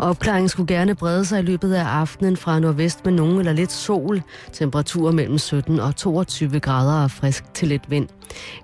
[0.00, 3.72] Opklaringen skulle gerne brede sig i løbet af aftenen fra nordvest med nogen eller lidt
[3.72, 4.22] sol.
[4.52, 8.08] Temperaturer mellem 17 og 22 grader og frisk til lidt vind.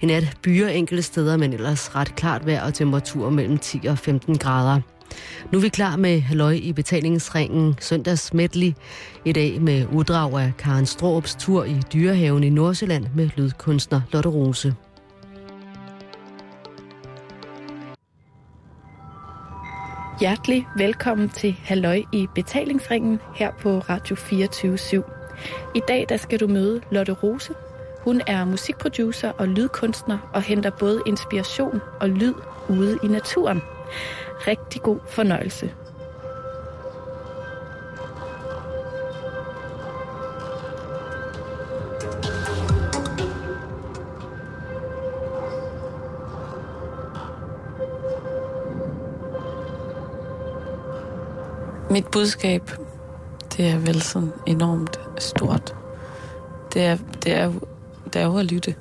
[0.01, 3.99] I nat byer enkelte steder, men ellers ret klart vejr og temperaturer mellem 10 og
[3.99, 4.81] 15 grader.
[5.53, 8.73] Nu er vi klar med Halløj i betalingsringen søndags medley.
[9.25, 14.29] I dag med uddrag af Karen Stråbs tur i Dyrehaven i Nordsjælland med lydkunstner Lotte
[14.29, 14.75] Rose.
[20.21, 25.03] Hjertelig velkommen til Halløj i betalingsringen her på Radio 24 /7.
[25.75, 27.55] I dag der skal du møde Lotte Rose.
[28.01, 32.35] Hun er musikproducer og lydkunstner og henter både inspiration og lyd
[32.69, 33.63] ude i naturen.
[34.47, 35.73] Rigtig god fornøjelse.
[51.97, 52.71] Mit budskab,
[53.57, 55.75] det er vel sådan enormt stort.
[56.75, 57.53] Det er, det er,
[58.05, 58.75] det er jo at lytte.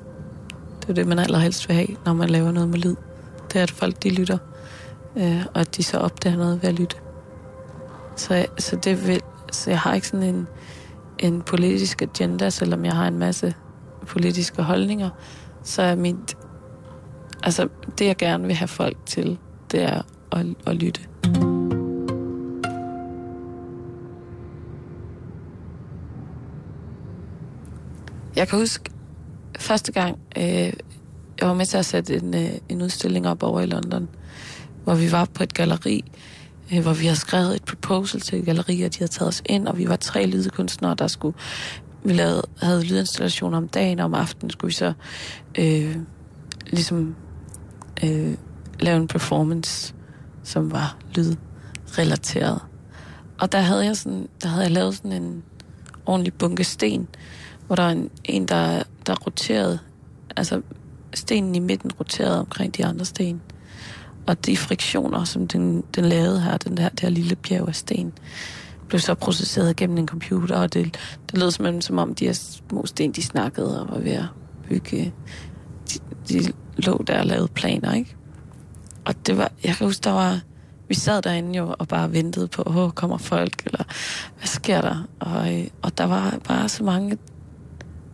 [0.82, 2.96] Det er det, man allerhelst vil have, når man laver noget med lyd.
[3.54, 4.38] Det er, at folk de lytter,
[5.16, 6.96] øh, og at de så opdager noget ved at lytte.
[8.16, 10.48] Så, så, det vil, så jeg har ikke sådan en,
[11.20, 13.54] en politisk agenda, selvom jeg har en masse
[14.08, 15.10] politiske holdninger,
[15.64, 16.38] så er mit...
[17.44, 19.38] Altså, det jeg gerne vil have folk til,
[19.72, 21.02] det er at, at lytte.
[28.36, 28.92] Jeg kan huske
[29.60, 30.74] første gang, øh,
[31.40, 34.10] jeg var med til at sætte en, øh, en udstilling op over i London,
[34.84, 36.04] hvor vi var på et galeri,
[36.74, 39.42] øh, hvor vi havde skrevet et proposal til et galeri, og de havde taget os
[39.46, 41.38] ind, og vi var tre lydkunstnere, der skulle...
[42.04, 44.94] Vi lavede, havde lydinstallationer om dagen, og om aftenen skulle vi så
[45.60, 45.96] øh,
[46.68, 47.16] ligesom
[48.04, 48.34] øh,
[48.80, 49.94] lave en performance,
[50.44, 52.60] som var lydrelateret.
[53.40, 55.44] Og der havde jeg sådan, der havde jeg lavet sådan en
[56.06, 57.08] ordentlig bunke sten,
[57.68, 59.80] hvor der er en, en der, der roterede,
[60.36, 60.62] altså
[61.14, 63.42] stenen i midten roterede omkring de andre sten.
[64.28, 68.14] Og de friktioner, som den, den lavede her, den der, der lille bjerg af sten,
[68.88, 70.98] blev så processeret gennem en computer, og det,
[71.32, 74.26] det lød simpelthen som om de her små sten, de snakkede og var ved at
[74.70, 75.14] bygge.
[75.94, 76.00] De,
[76.30, 78.16] de lå der og lavede planer, ikke?
[79.06, 80.40] Og det var, jeg kan huske, der var,
[80.88, 83.84] vi sad derinde jo og bare ventede på, åh, kommer folk, eller
[84.38, 85.08] hvad sker der?
[85.20, 87.18] Og, øh, og der var bare så mange,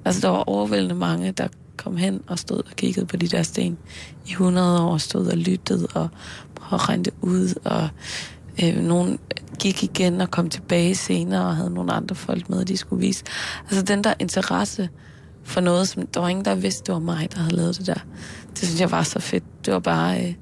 [0.06, 1.48] altså der var overvældende mange, der
[1.78, 3.78] kom hen og stod og kiggede på de der sten
[4.28, 6.10] i 100 år, stod og lyttede og,
[6.72, 7.90] rendte ud, og
[8.64, 9.20] øh, nogen
[9.60, 13.24] gik igen og kom tilbage senere og havde nogle andre folk med, de skulle vise.
[13.62, 14.90] Altså den der interesse
[15.44, 17.88] for noget, som der var ingen, der vidste, det var mig, der havde lavet det
[17.88, 18.00] der.
[18.50, 19.44] Det synes jeg var så fedt.
[19.66, 20.34] Det var bare, øh,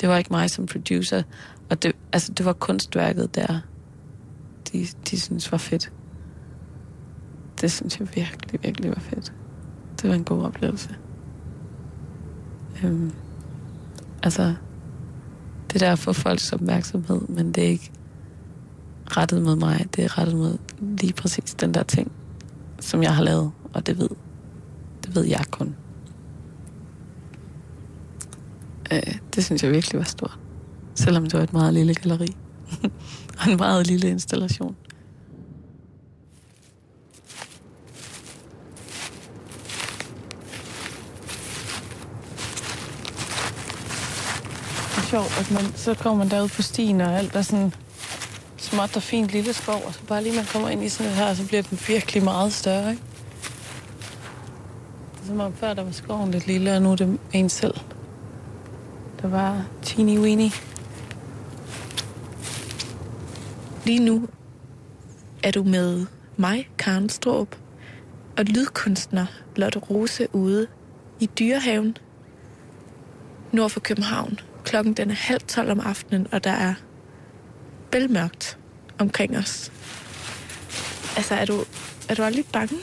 [0.00, 1.22] det var ikke mig som producer,
[1.70, 3.60] og det, altså, det var kunstværket der,
[4.72, 5.92] de, de synes var fedt.
[7.60, 9.32] Det synes jeg virkelig, virkelig var fedt
[10.04, 10.96] det var en god oplevelse.
[12.84, 13.12] Øhm,
[14.22, 14.54] altså,
[15.72, 17.90] det der at få folks opmærksomhed, men det er ikke
[19.16, 22.12] rettet mod mig, det er rettet mod lige præcis den der ting,
[22.80, 24.08] som jeg har lavet, og det ved,
[25.04, 25.76] det ved jeg kun.
[28.92, 30.38] Øh, det synes jeg virkelig var stort.
[30.94, 32.36] Selvom det var et meget lille galleri.
[33.38, 34.76] og en meget lille installation.
[45.14, 47.74] Sjovt, at man, så kommer man derud på stien, og alt er sådan
[48.56, 51.34] småt og fint lille skov, og så bare lige man kommer ind i sådan her,
[51.34, 53.02] så bliver den virkelig meget større, ikke?
[55.14, 57.48] Det er som om før der var skoven lidt lille, og nu er det en
[57.48, 57.74] selv.
[59.22, 60.50] Der var teeny weeny.
[63.84, 64.28] Lige nu
[65.42, 67.56] er du med mig, Karen Strup,
[68.38, 69.26] og lydkunstner
[69.56, 70.66] Lotte Rose ude
[71.20, 71.96] i Dyrehaven
[73.52, 74.38] nord for København.
[74.64, 76.74] Klokken den er halv tolv om aftenen, og der er
[77.90, 78.58] bælmørkt
[78.98, 79.72] omkring os.
[81.16, 81.64] Altså, er du,
[82.08, 82.76] er du aldrig bange,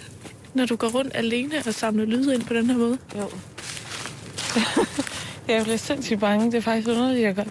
[0.54, 2.98] når du går rundt alene og samler lyde ind på den her måde?
[3.16, 3.30] Jo.
[5.54, 6.46] jeg bliver sindssygt bange.
[6.46, 7.44] Det er faktisk underligt, jeg gør.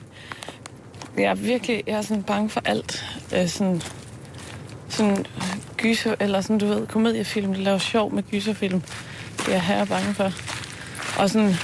[1.16, 3.04] Jeg er virkelig jeg er sådan bange for alt.
[3.34, 3.82] Øh, sådan,
[4.88, 5.26] sådan
[5.76, 8.82] gyser, eller sådan, du ved, komediefilm, der laver sjov med gyserfilm.
[9.38, 10.32] Det er jeg her bange for.
[11.18, 11.54] Og sådan,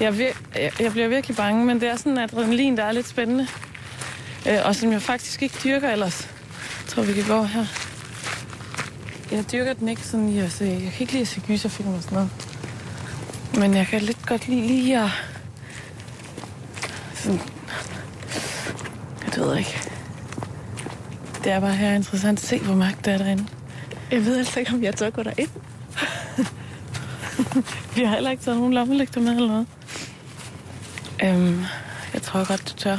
[0.00, 2.92] jeg, vir- jeg, jeg bliver virkelig bange, men det er sådan en adrenalin, der er
[2.92, 3.46] lidt spændende.
[4.48, 6.28] Øh, og som jeg faktisk ikke dyrker ellers.
[6.82, 7.64] Jeg tror, vi kan gå her.
[9.32, 10.64] Jeg dyrker den ikke sådan i at se...
[10.64, 12.30] Jeg kan ikke lide at se gyserfilm og sådan noget.
[13.58, 15.10] Men jeg kan lidt godt lide lige at...
[17.14, 17.40] Sådan,
[19.26, 19.80] det ved jeg ikke.
[21.44, 23.46] Det er bare her interessant at se, hvor mørkt det er derinde.
[24.10, 25.50] Jeg ved altså ikke, om jeg tør gå derind.
[27.96, 29.66] Vi har heller ikke taget nogen lommelygter med eller noget.
[31.22, 31.60] Øhm,
[32.14, 32.96] jeg tror godt, du tør.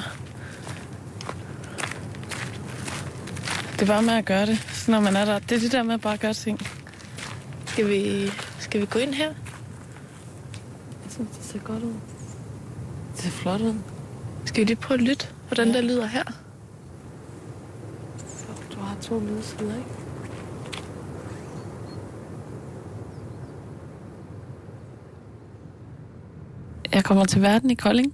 [3.73, 5.39] Det er bare med at gøre det, så når man er der.
[5.39, 6.59] Det er det der med at bare gøre ting.
[7.65, 9.25] Skal vi, skal vi gå ind her?
[11.03, 11.93] Jeg synes, det ser godt ud.
[13.15, 13.73] Det ser flot ud.
[14.45, 15.73] Skal vi lige prøve at lytte, hvordan Ja.
[15.73, 16.23] der lyder her?
[18.73, 19.89] Du har to lydsider, ikke?
[26.95, 28.13] Jeg kommer til verden i Kolding.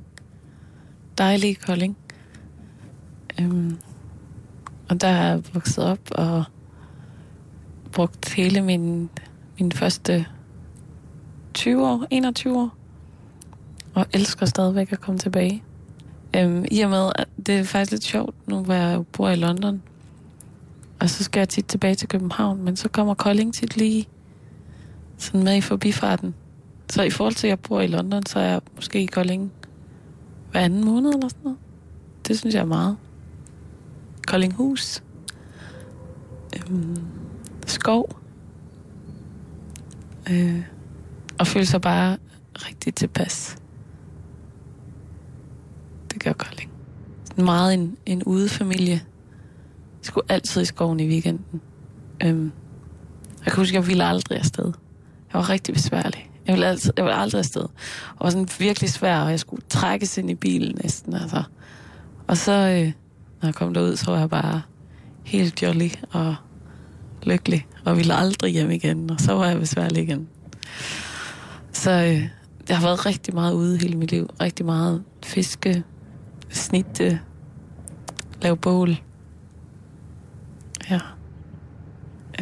[1.18, 1.98] Dejlig Kolding.
[3.40, 3.78] Øhm,
[4.90, 6.44] og der er jeg vokset op og
[7.92, 9.10] brugt hele min,
[9.60, 10.26] min første
[11.54, 12.70] 20 år, 21 år.
[13.94, 15.64] Og elsker stadigvæk at komme tilbage.
[16.36, 19.36] Øhm, I og med, at det er faktisk lidt sjovt, nu hvor jeg bor i
[19.36, 19.82] London.
[21.00, 24.08] Og så skal jeg tit tilbage til København, men så kommer Kolding tit lige
[25.18, 26.36] sådan med i forbifarten.
[26.92, 29.52] Så i forhold til, at jeg bor i London, så er jeg måske i Kolding
[30.52, 31.60] hver anden måned eller sådan noget.
[32.28, 32.98] Det synes jeg er meget.
[34.28, 35.04] Koldinghus.
[36.56, 36.98] Øhm,
[37.68, 38.20] skov.
[40.32, 40.64] Øh,
[41.40, 42.18] og føle sig bare
[42.56, 43.58] rigtig tilpas.
[46.14, 46.72] Det gør Kolding.
[47.38, 48.92] Meget en, en udefamilie.
[48.92, 49.02] Jeg
[50.02, 51.62] skulle altid i skoven i weekenden.
[52.24, 52.52] Øhm,
[53.46, 54.66] jeg kan huske, jeg ville aldrig afsted.
[55.34, 56.31] Jeg var rigtig besværlig.
[56.52, 57.62] Jeg ville, altid, jeg ville aldrig afsted.
[57.62, 61.14] Og var sådan virkelig svær, og jeg skulle trækkes ind i bilen næsten.
[61.14, 61.44] Altså.
[62.28, 62.92] Og så, øh,
[63.42, 64.62] når jeg kom derud, så var jeg bare
[65.24, 66.36] helt jolly og
[67.24, 67.68] lykkelig.
[67.86, 70.28] Og ville aldrig hjem igen, og så var jeg besværlig igen.
[71.72, 72.28] Så øh,
[72.70, 74.30] jeg har været rigtig meget ude hele mit liv.
[74.42, 75.84] Rigtig meget fiske,
[76.50, 77.20] snitte,
[78.42, 78.98] lave bål.
[80.90, 81.00] Ja.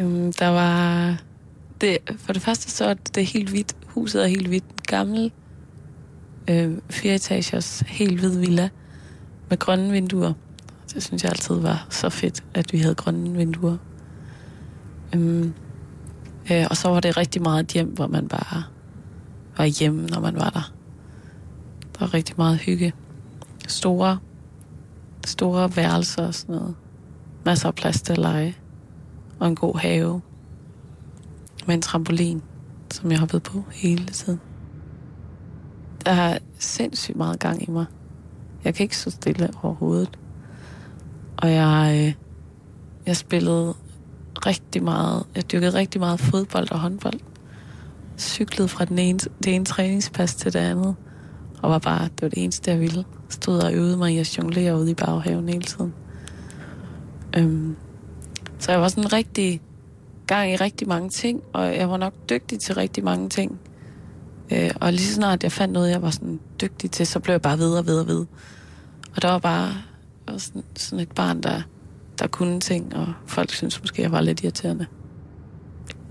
[0.00, 1.16] Øhm, der var...
[1.80, 3.76] Det, for det første så er det helt hvidt.
[3.90, 4.86] Huset er helt hvidt.
[4.86, 5.32] Gammel
[6.50, 8.68] øh, fire etagers, helt hvid villa
[9.48, 10.32] med grønne vinduer.
[10.94, 13.76] Det synes jeg altid var så fedt, at vi havde grønne vinduer.
[15.14, 15.54] Øhm,
[16.52, 18.62] øh, og så var det rigtig meget et hjem, hvor man bare
[19.56, 20.72] var hjemme, når man var der.
[21.92, 22.92] Der var rigtig meget hygge.
[23.68, 24.18] Store,
[25.26, 26.74] store værelser og sådan noget.
[27.44, 28.56] Masser af plads til at lege.
[29.38, 30.20] Og en god have.
[31.66, 32.42] Med en trampolin,
[32.90, 34.40] som jeg hoppede på hele tiden.
[36.04, 37.84] Der er sindssygt meget gang i mig.
[38.64, 40.18] Jeg kan ikke stå stille overhovedet.
[41.36, 42.14] Og jeg, øh,
[43.06, 43.74] jeg spillede
[44.46, 45.26] rigtig meget.
[45.34, 47.20] Jeg dyrkede rigtig meget fodbold og håndbold.
[48.18, 50.94] Cyklede fra den ene, det ene træningspas til det andet.
[51.62, 53.04] Og var bare, det var det eneste, jeg ville.
[53.28, 55.94] Stod og øvede mig i at jonglere ude i baghaven hele tiden.
[57.36, 57.76] Øhm,
[58.58, 59.60] så jeg var sådan rigtig
[60.34, 63.60] gang i rigtig mange ting, og jeg var nok dygtig til rigtig mange ting.
[64.52, 67.32] Øh, og lige så snart jeg fandt noget, jeg var sådan dygtig til, så blev
[67.32, 68.26] jeg bare ved og ved og ved.
[69.16, 69.66] Og der var bare
[70.26, 71.62] jeg var sådan, sådan et barn, der,
[72.18, 74.86] der kunne ting, og folk synes måske, jeg var lidt irriterende.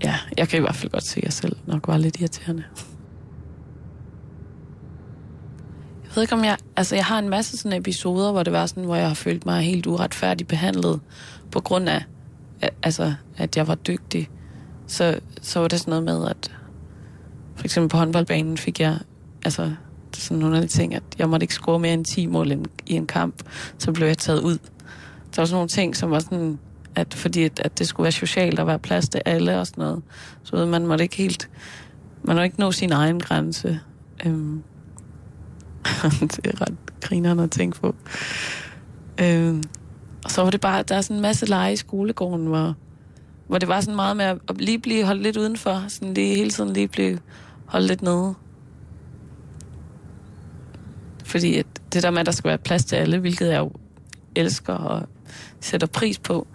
[0.04, 2.64] Ja, jeg kan i hvert fald godt se, at jeg selv nok var lidt irriterende.
[6.04, 6.56] Jeg ved ikke, om jeg...
[6.76, 9.46] Altså, jeg har en masse sådan episoder, hvor det var sådan, hvor jeg har følt
[9.46, 11.00] mig helt uretfærdigt behandlet
[11.50, 12.04] på grund af,
[12.82, 14.30] altså, at jeg var dygtig.
[14.86, 16.56] Så, så var det sådan noget med, at
[17.56, 18.98] for eksempel på håndboldbanen fik jeg...
[19.44, 19.62] Altså,
[20.10, 22.26] det er sådan nogle af de ting, at jeg måtte ikke score mere end 10
[22.26, 22.52] mål
[22.86, 23.34] i en kamp,
[23.78, 24.58] så blev jeg taget ud.
[25.36, 26.58] Der var sådan nogle ting, som var sådan,
[26.94, 29.82] at fordi at, at det skulle være socialt og være plads til alle og sådan
[29.82, 30.02] noget.
[30.42, 31.50] Så ved, man måtte ikke helt,
[32.22, 33.80] man måtte ikke nå sin egen grænse.
[34.26, 34.62] Øhm.
[36.36, 37.94] det er ret grinerende at tænke på.
[39.20, 39.62] Øhm.
[40.24, 42.74] Og så var det bare, der er sådan en masse lege i skolegården, hvor,
[43.46, 46.50] hvor det var sådan meget med at, lige blive holdt lidt udenfor, sådan lige hele
[46.50, 47.18] tiden lige blive
[47.66, 48.34] holdt lidt nede.
[51.24, 53.72] Fordi at det der med, at der skal være plads til alle, hvilket jeg jo
[54.34, 55.08] elsker og
[55.60, 56.46] sætter pris på.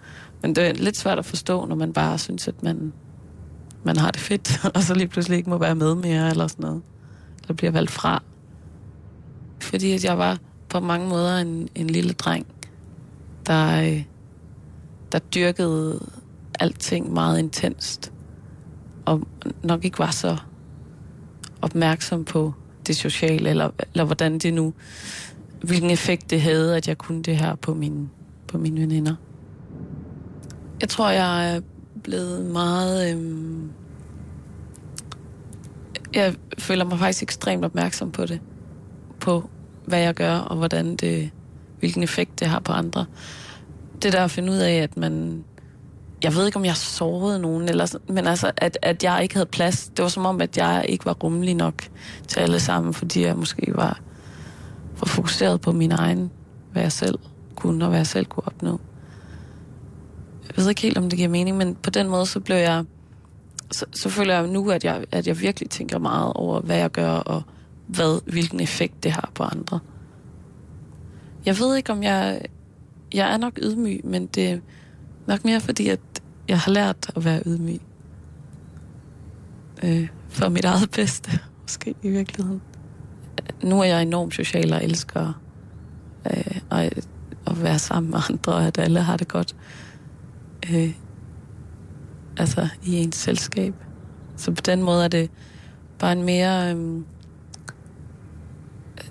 [0.42, 2.92] Men det er lidt svært at forstå, når man bare synes, at man,
[3.84, 6.62] man har det fedt, og så lige pludselig ikke må være med mere, eller sådan
[6.62, 6.82] noget.
[7.42, 8.22] Eller bliver valgt fra.
[9.60, 12.46] Fordi at jeg var på mange måder en, en lille dreng,
[13.46, 14.04] der, øh,
[15.12, 16.00] der dyrkede
[16.60, 18.12] alting meget intenst.
[19.04, 19.22] Og
[19.62, 20.36] nok ikke var så
[21.62, 22.52] opmærksom på
[22.86, 24.74] det sociale, eller, eller hvordan det nu,
[25.62, 28.08] hvilken effekt det havde, at jeg kunne det her på mine,
[28.48, 29.14] på mine veninder.
[30.80, 31.60] Jeg tror, jeg er
[32.02, 33.12] blevet meget...
[33.12, 33.70] Øhm,
[36.14, 38.40] jeg føler mig faktisk ekstremt opmærksom på det.
[39.20, 39.50] På,
[39.84, 41.30] hvad jeg gør, og hvordan det
[41.78, 43.06] hvilken effekt det har på andre.
[44.02, 45.44] Det der at finde ud af, at man...
[46.22, 49.34] Jeg ved ikke, om jeg sårede nogen, eller, sådan, men altså, at, at jeg ikke
[49.34, 49.88] havde plads.
[49.96, 51.88] Det var som om, at jeg ikke var rummelig nok
[52.28, 54.00] til alle sammen, fordi jeg måske var
[54.94, 56.30] for fokuseret på min egen,
[56.72, 57.18] hvad jeg selv
[57.56, 58.80] kunne, og hvad jeg selv kunne opnå.
[60.48, 62.84] Jeg ved ikke helt, om det giver mening, men på den måde, så blev jeg...
[63.72, 66.90] Så, så føler jeg nu, at jeg, at jeg virkelig tænker meget over, hvad jeg
[66.90, 67.42] gør, og
[67.86, 69.78] hvad, hvilken effekt det har på andre.
[71.46, 72.40] Jeg ved ikke, om jeg...
[73.14, 74.58] Jeg er nok ydmyg, men det er
[75.26, 76.00] nok mere fordi, at
[76.48, 77.80] jeg har lært at være ydmyg.
[79.84, 81.30] Øh, for mit eget bedste,
[81.62, 82.62] måske i virkeligheden.
[83.62, 85.40] Nu er jeg enormt social og elsker
[86.26, 87.08] øh, at,
[87.46, 89.56] at være sammen med andre, og at alle har det godt.
[90.72, 90.94] Øh,
[92.36, 93.74] altså i ens selskab.
[94.36, 95.30] Så på den måde er det
[95.98, 96.74] bare en mere...
[96.74, 97.02] Øh,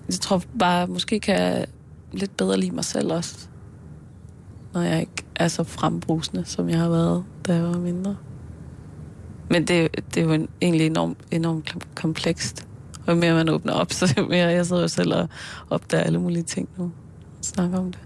[0.10, 1.66] jeg tror bare, måske kan jeg
[2.20, 3.48] lidt bedre lide mig selv også.
[4.74, 8.18] Når jeg ikke er så frembrusende, som jeg har været, da jeg var mindre.
[9.50, 12.68] Men det, det er jo en, egentlig enormt, enormt komplekst.
[13.08, 15.30] Og jo mere man åbner op, så jo mere jeg sidder jo selv og
[15.70, 16.92] opdager alle mulige ting nu.
[17.42, 18.02] Snakker om det.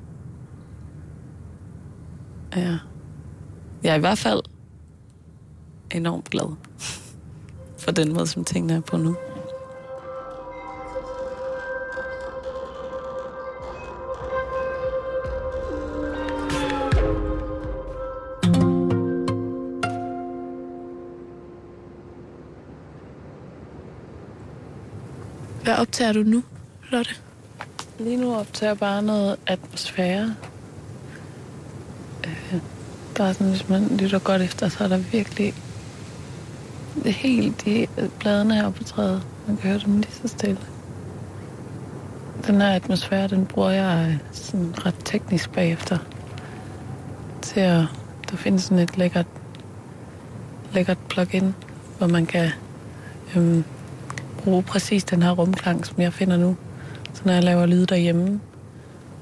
[2.55, 2.77] Ja.
[3.83, 4.41] Jeg er i hvert fald
[5.91, 6.55] enormt glad
[7.83, 9.15] for den måde, som tingene er på nu.
[25.79, 26.43] Optager du nu,
[26.89, 27.11] Lotte?
[27.99, 30.35] Lige nu optager jeg bare noget atmosfære.
[32.25, 32.59] Øh,
[33.15, 35.53] bare sådan, hvis man lytter godt efter, så er der virkelig
[37.03, 37.87] det hele helt de
[38.19, 39.23] bladene her på træet.
[39.47, 40.59] Man kan høre dem lige så stille.
[42.47, 45.97] Den her atmosfære, den bruger jeg øh, sådan ret teknisk bagefter.
[47.41, 47.83] Til at,
[48.31, 49.27] der findes sådan et lækkert,
[50.73, 51.55] lækkert plugin,
[51.97, 52.51] hvor man kan
[53.35, 53.63] øhm,
[54.49, 56.57] bruge præcis den her rumklang, som jeg finder nu.
[57.13, 58.39] Så når jeg laver lyd derhjemme,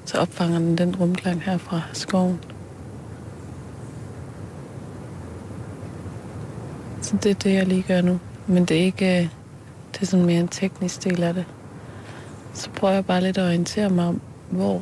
[0.05, 2.39] så opfanger den den rumklang her fra skoven.
[7.01, 8.19] Så det er det, jeg lige gør nu.
[8.47, 9.19] Men det er ikke...
[9.19, 9.29] Øh,
[9.93, 11.45] det er sådan mere en teknisk del af det.
[12.53, 14.81] Så prøver jeg bare lidt at orientere mig om, hvor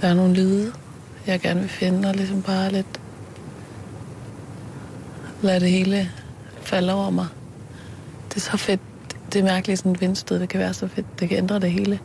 [0.00, 0.72] der er nogle lyde,
[1.26, 3.00] jeg gerne vil finde, og ligesom bare lidt
[5.42, 6.10] lade det hele
[6.62, 7.26] falde over mig.
[8.30, 8.80] Det er så fedt.
[9.32, 11.20] Det er mærkeligt, sådan et vindstød, det kan være så fedt.
[11.20, 12.00] Det kan ændre det hele.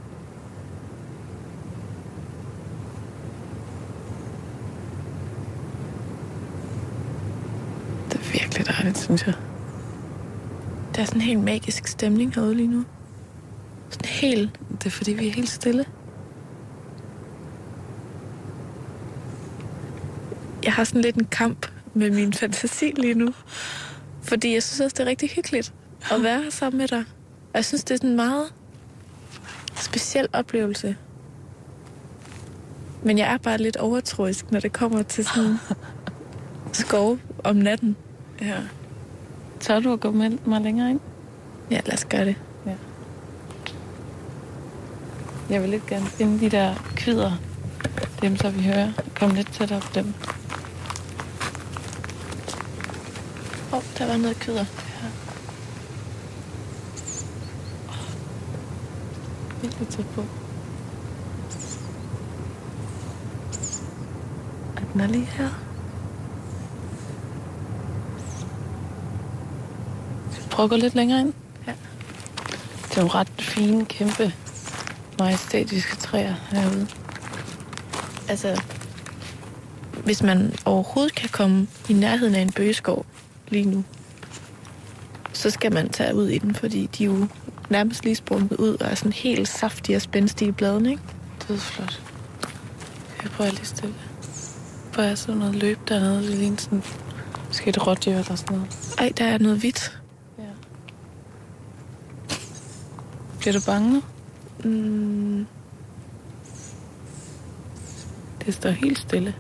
[8.11, 9.33] Det er virkelig dejligt, synes jeg.
[10.95, 12.83] Der er sådan en helt magisk stemning herude lige nu.
[13.89, 14.59] Sådan helt...
[14.71, 15.85] Det er fordi, vi er helt stille.
[20.63, 23.33] Jeg har sådan lidt en kamp med min fantasi lige nu.
[24.21, 25.73] Fordi jeg synes også, det er rigtig hyggeligt
[26.11, 27.03] at være her sammen med dig.
[27.53, 28.53] Og jeg synes, det er sådan en meget
[29.75, 30.97] speciel oplevelse.
[33.03, 35.57] Men jeg er bare lidt overtroisk, når det kommer til sådan
[36.73, 37.95] skov om natten.
[38.41, 38.57] Ja.
[39.59, 40.99] Tør du at gå med mig længere ind?
[41.71, 42.35] Ja, lad os gøre det.
[45.49, 47.31] Jeg vil lidt gerne finde de der kvider.
[48.21, 48.91] Dem, så vi hører.
[49.19, 50.13] Kom lidt tættere på dem.
[53.71, 54.65] Åh, oh, der var noget køder.
[59.65, 60.21] Virkelig tæt på.
[64.75, 65.49] Og den er lige her.
[70.51, 71.33] Prøv at gå lidt længere ind.
[71.67, 71.73] Ja.
[72.83, 74.33] Det er nogle ret fine, kæmpe,
[75.19, 76.87] majestætiske træer herude.
[78.29, 78.61] Altså,
[80.03, 83.05] hvis man overhovedet kan komme i nærheden af en bøgeskov
[83.47, 83.83] lige nu,
[85.33, 87.27] så skal man tage ud i den, fordi de er jo
[87.69, 91.03] nærmest lige sprunget ud og er sådan helt saftige og spændstige i bladene, ikke?
[91.47, 92.01] Dødsflot.
[93.23, 93.95] Jeg prøver lige stille.
[94.93, 96.17] Prøver jeg sådan noget løb dernede.
[96.27, 96.83] Det ligner sådan...
[97.47, 98.95] Måske et rådyr eller sådan noget.
[98.97, 99.99] Ej, der er noget hvidt.
[100.37, 100.43] Ja.
[103.39, 104.01] Bliver du bange nu?
[104.69, 105.45] Mm,
[108.45, 109.35] Det står helt stille.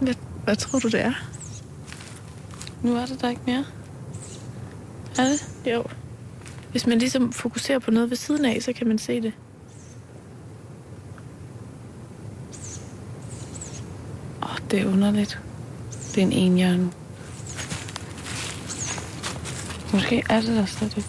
[0.00, 1.12] hvad, hvad tror du, det er?
[2.82, 3.64] Nu er det der ikke mere.
[5.18, 5.48] Er det?
[5.72, 5.84] Jo.
[6.70, 9.32] Hvis man ligesom fokuserer på noget ved siden af, så kan man se det.
[14.42, 15.40] Åh, oh, det er underligt.
[16.14, 16.92] Det er en enhjørne.
[19.92, 21.08] Måske er det der slet ikke.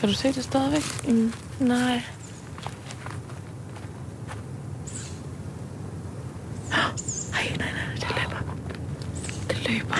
[0.00, 1.08] Kan du se det stadigvæk?
[1.08, 2.02] Mm, nej.
[9.68, 9.94] løber.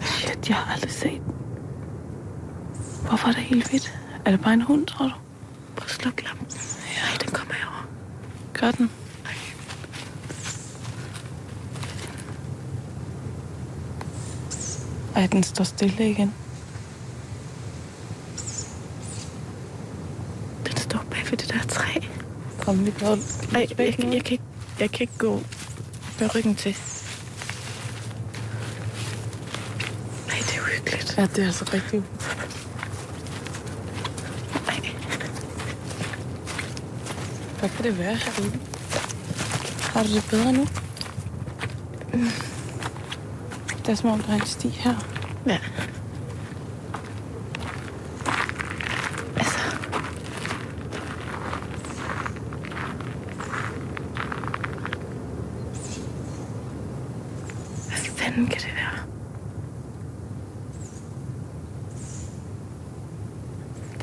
[0.00, 1.22] Shit, jeg har aldrig set.
[3.08, 3.98] Hvorfor er det helt hvidt?
[4.24, 5.12] Er det bare en hund, tror du?
[5.76, 6.46] Prøv at slukke lampen.
[6.96, 7.86] Ja, den kommer herover.
[8.52, 8.90] Gør den.
[15.16, 16.34] Ej, den står stille igen.
[20.66, 22.00] Den står bag ved det der træ.
[22.60, 23.18] Kom, vi går Ej,
[23.54, 24.44] jeg, jeg, jeg, kan ikke,
[24.80, 25.40] jeg kan ikke gå
[26.20, 26.76] med ryggen til.
[30.26, 31.14] Nej, det er uhyggeligt.
[31.18, 32.04] Ja, det er altså rigtigt.
[34.68, 34.80] Ej,
[37.58, 38.58] Hvad kan det være herude?
[39.92, 40.66] Har du det bedre nu?
[43.78, 44.94] Det er som om, der er en sti her.
[45.46, 45.58] ja.
[49.36, 49.58] Altså.
[57.88, 58.98] Hvad fanden kan det være?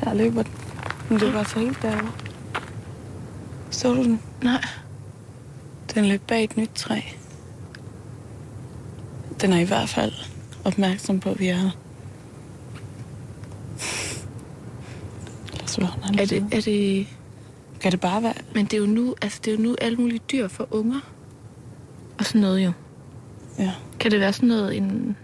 [0.00, 0.52] Der løber den.
[1.08, 2.23] Den løber altså helt derovre.
[3.84, 4.20] Så du den?
[4.42, 4.64] Nej.
[5.94, 7.00] Den løb bag et nyt træ.
[9.40, 10.12] Den er i hvert fald
[10.64, 11.70] opmærksom på, at vi er her.
[16.02, 17.06] Han Er det, er det...
[17.80, 18.34] Kan det bare være?
[18.54, 21.00] Men det er jo nu, altså det er jo nu alle mulige dyr for unger.
[22.18, 22.72] Og sådan noget jo.
[23.58, 23.72] Ja.
[24.00, 25.16] Kan det være sådan noget en...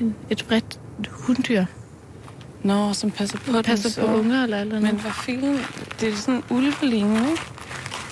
[0.00, 0.80] en et bredt
[1.10, 1.64] hunddyr,
[2.62, 5.00] Nå, som passer på passer på unger eller eller Men noget?
[5.00, 5.58] hvad filen?
[6.00, 7.42] Det er sådan ulvelignende, ikke?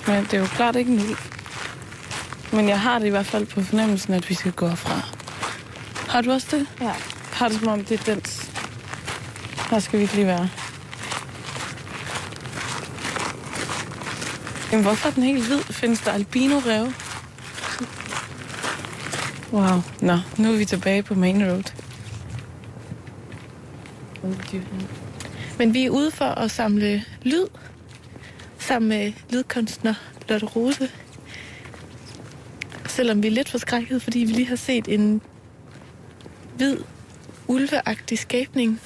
[0.07, 1.17] Men det er jo klart ikke en ulv.
[2.53, 5.01] Men jeg har det i hvert fald på fornemmelsen, at vi skal gå herfra.
[6.09, 6.67] Har du også det?
[6.81, 6.93] Ja.
[7.33, 8.51] Har det som om, det er dens.
[9.69, 10.49] Her skal vi ikke lige være.
[14.71, 15.59] Jamen, hvorfor er den helt hvid?
[15.59, 16.93] Findes der albino-rev?
[19.53, 19.81] Wow.
[20.01, 21.73] Nå, nu er vi tilbage på Main Road.
[25.57, 27.47] Men vi er ude for at samle lyd
[28.63, 29.93] sammen med lydkunstner
[30.29, 30.89] Lotte Rose.
[32.87, 35.21] Selvom vi er lidt forskrækket, fordi vi lige har set en
[36.55, 36.77] hvid,
[37.47, 38.81] ulveagtig skabning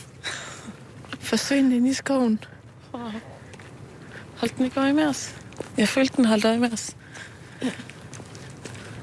[1.19, 2.39] forsvinde ind i skoven.
[4.37, 5.35] Hold den ikke øje med os?
[5.77, 6.95] Jeg følte, den holdt øje med os.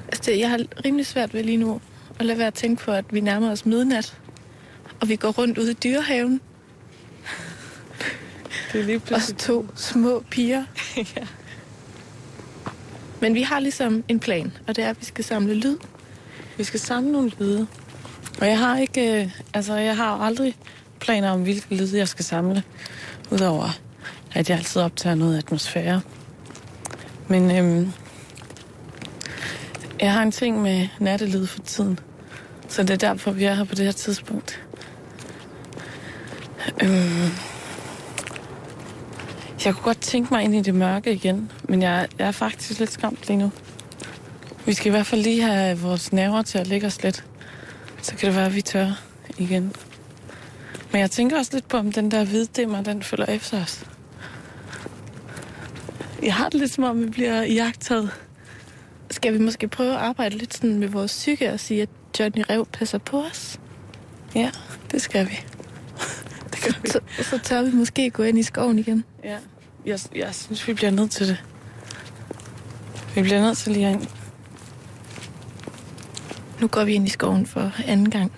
[0.07, 1.81] Altså, det- jeg har rimelig svært ved lige nu
[2.19, 4.17] at lade være at tænke på, at vi nærmer os midnat.
[5.01, 6.41] Og vi går rundt ude i dyrehaven.
[8.71, 10.63] Det er lige Os to små piger.
[10.97, 11.27] ja.
[13.21, 15.77] Men vi har ligesom en plan, og det er, at vi skal samle lyd.
[16.57, 17.67] Vi skal samle nogle lyde.
[18.41, 20.55] Og jeg har ikke, øh, altså jeg har aldrig
[20.99, 22.63] planer om, hvilke lyde jeg skal samle.
[23.31, 23.79] Udover,
[24.33, 26.01] at jeg altid optager noget atmosfære.
[27.27, 27.91] Men øhm,
[29.99, 31.99] jeg har en ting med nattelyd for tiden.
[32.67, 34.61] Så det er derfor, vi er her på det her tidspunkt.
[36.83, 37.31] Øhm,
[39.65, 42.79] jeg kunne godt tænke mig ind i det mørke igen, men jeg, jeg er faktisk
[42.79, 43.51] lidt skræmt lige nu.
[44.65, 47.25] Vi skal i hvert fald lige have vores nerver til at lægge os lidt.
[48.01, 49.01] Så kan det være, at vi tør
[49.37, 49.73] igen.
[50.91, 53.85] Men jeg tænker også lidt på, om den der hviddimmer, den følger efter os.
[56.23, 58.11] Jeg har det lidt som om, vi bliver jagtet.
[59.11, 62.43] Skal vi måske prøve at arbejde lidt sådan med vores psyke og sige, at Johnny
[62.49, 63.59] Rev passer på os?
[64.35, 64.51] Ja,
[64.91, 65.39] det skal vi.
[66.53, 66.89] det gør vi.
[66.89, 69.03] Så, så tør vi måske gå ind i skoven igen.
[69.23, 69.37] Ja,
[69.85, 71.43] jeg, jeg synes, vi bliver nødt til det.
[73.15, 74.07] Vi bliver nødt til lige ind.
[76.61, 78.31] Nu går vi ind i skoven for anden gang.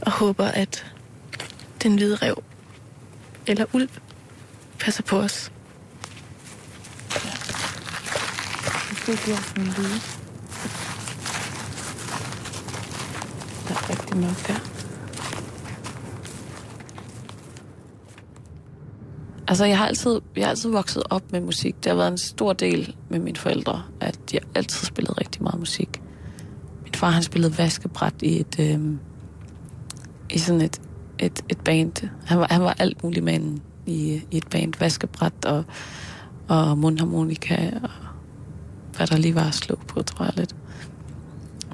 [0.00, 0.92] Og håber, at
[1.82, 2.42] den hvide rev
[3.46, 3.88] eller ulv
[4.80, 5.52] passer på os.
[8.90, 10.00] Måske bliver sådan en lyde.
[13.68, 14.67] Der er rigtig nok der.
[19.48, 21.84] Altså, jeg har, altid, jeg har altid vokset op med musik.
[21.84, 25.58] Det har været en stor del med mine forældre, at jeg altid spillede rigtig meget
[25.58, 26.02] musik.
[26.82, 28.80] Min far, han spillede vaskebræt i et, øh,
[30.30, 30.80] i sådan et,
[31.18, 32.08] et, et band.
[32.26, 34.72] Han var, han var alt muligt mand i, i et band.
[34.80, 35.64] Vaskebræt og,
[36.48, 37.90] og mundharmonika og
[38.96, 40.56] hvad der lige var at slå på, tror jeg lidt.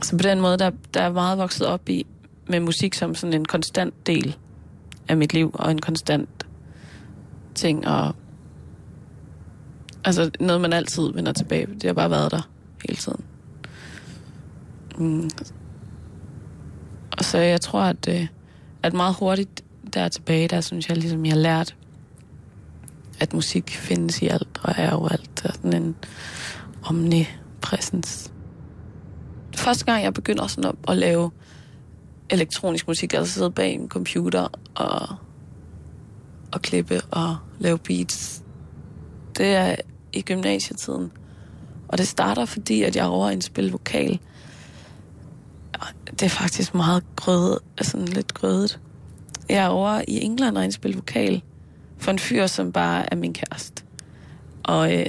[0.02, 2.06] Så på den måde, der, der er meget vokset op i
[2.48, 4.36] med musik som sådan en konstant del
[5.08, 6.43] af mit liv, og en konstant
[7.54, 8.14] ting, og
[10.04, 11.66] altså noget, man altid vender tilbage.
[11.66, 12.48] Det har bare været der
[12.88, 13.24] hele tiden.
[14.98, 15.30] Mm.
[17.18, 18.26] Og så jeg tror, at, øh,
[18.82, 19.64] at meget hurtigt
[19.94, 21.76] der tilbage, der synes jeg ligesom, jeg har lært,
[23.20, 25.44] at musik findes i alt og er overalt.
[25.44, 25.96] Og sådan en
[26.84, 28.30] omnipresence.
[29.56, 31.30] første gang, jeg begynder sådan at, at lave
[32.30, 35.16] elektronisk musik, altså sidde bag en computer og,
[36.54, 38.42] og klippe og lave beats,
[39.38, 39.76] det er
[40.12, 41.12] i gymnasietiden.
[41.88, 44.18] Og det starter, fordi at jeg er over en spil vokal.
[46.10, 48.80] Det er faktisk meget grødet, altså lidt grødet.
[49.48, 51.42] Jeg er over i England og indspille vokal
[51.98, 53.82] for en fyr, som bare er min kæreste.
[54.62, 55.06] Og øh,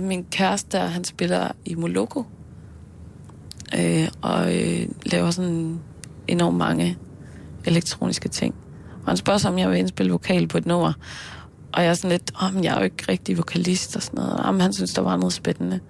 [0.00, 2.24] min kæreste der, han spiller i Moloko.
[3.78, 5.80] Øh, og øh, laver sådan
[6.28, 6.98] enormt mange
[7.64, 8.54] elektroniske ting.
[9.06, 10.92] Og han spørger sig, om jeg vil indspille vokal på et nummer.
[11.72, 14.40] Og jeg er sådan lidt, oh, jeg er jo ikke rigtig vokalist og sådan noget.
[14.44, 15.80] Jamen, han synes, der var noget spændende.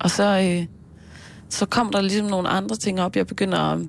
[0.00, 0.66] Og så, øh,
[1.48, 3.16] så kom der ligesom nogle andre ting op.
[3.16, 3.80] Jeg begynder at,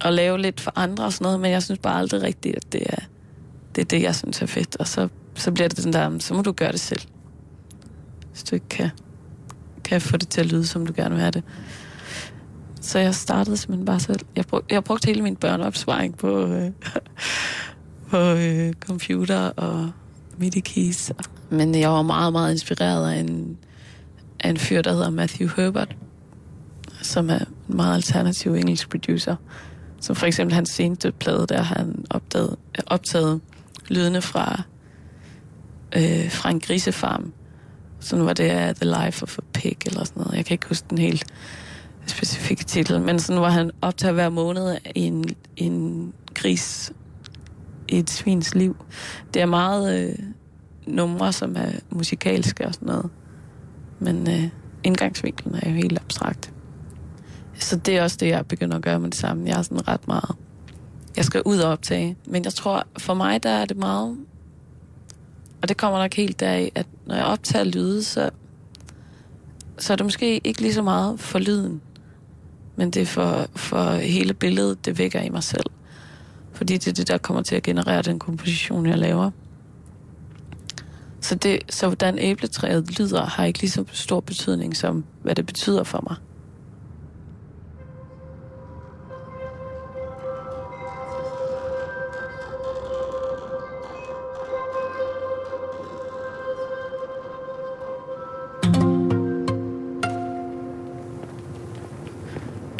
[0.00, 2.72] at lave lidt for andre og sådan noget, men jeg synes bare aldrig rigtigt, at
[2.72, 2.96] det er
[3.74, 4.76] det, er det jeg synes er fedt.
[4.76, 7.00] Og så, så bliver det den der, så må du gøre det selv.
[8.30, 8.90] Hvis du ikke kan,
[9.84, 11.42] kan få det til at lyde, som du gerne vil have det.
[12.80, 14.20] Så jeg startede simpelthen bare selv.
[14.36, 16.70] Jeg, brug, jeg brugte hele min børneopsparing på, øh,
[18.10, 19.90] på øh, computer og
[20.38, 21.12] MIDI-keys.
[21.50, 23.58] Men jeg var meget, meget inspireret af en,
[24.40, 25.96] af en fyr, der hedder Matthew Herbert,
[27.02, 29.36] som er en meget alternativ engelsk producer.
[30.00, 33.40] Som for eksempel hans seneste plade, der han opdagede, optaget
[33.88, 34.62] lydene fra,
[35.96, 37.32] øh, fra en grisefarm.
[38.00, 40.36] Sådan var det øh, The Life of a Pig eller sådan noget.
[40.36, 41.24] Jeg kan ikke huske den helt
[42.06, 45.24] specifikke titel, men sådan var han optaget hver måned i en,
[45.56, 46.92] en gris
[47.88, 48.76] i et svins liv.
[49.34, 50.18] Det er meget øh,
[50.86, 53.10] numre, som er musikalske og sådan noget.
[53.98, 54.48] Men øh,
[54.84, 56.52] indgangsvinklen er jo helt abstrakt.
[57.58, 59.48] Så det er også det, jeg begynder at gøre med det samme.
[59.48, 60.36] Jeg er sådan ret meget...
[61.16, 62.16] Jeg skal ud og optage.
[62.26, 64.16] Men jeg tror, for mig, der er det meget...
[65.62, 68.30] Og det kommer nok helt deraf, at når jeg optager lyde, så,
[69.78, 71.80] så er det måske ikke lige så meget for lyden.
[72.76, 75.64] Men det er for, for hele billedet, det vækker i mig selv.
[76.58, 79.30] Fordi det er det, der kommer til at generere den komposition, jeg laver.
[81.20, 85.46] Så, det, så hvordan æbletræet lyder, har ikke lige så stor betydning, som hvad det
[85.46, 86.16] betyder for mig.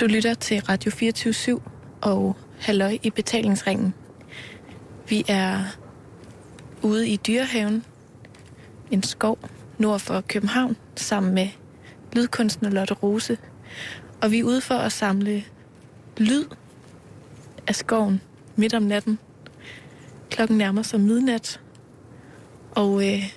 [0.00, 1.60] Du lytter til Radio 24
[2.00, 3.94] og Halløj i betalingsringen.
[5.08, 5.62] Vi er
[6.82, 7.84] ude i Dyrehaven,
[8.90, 9.38] en skov
[9.78, 11.48] nord for København, sammen med
[12.12, 13.38] lydkunstner Lotte Rose.
[14.22, 15.44] Og vi er ude for at samle
[16.16, 16.44] lyd
[17.66, 18.20] af skoven
[18.56, 19.18] midt om natten.
[20.30, 21.60] Klokken nærmer sig midnat,
[22.70, 23.32] og øh,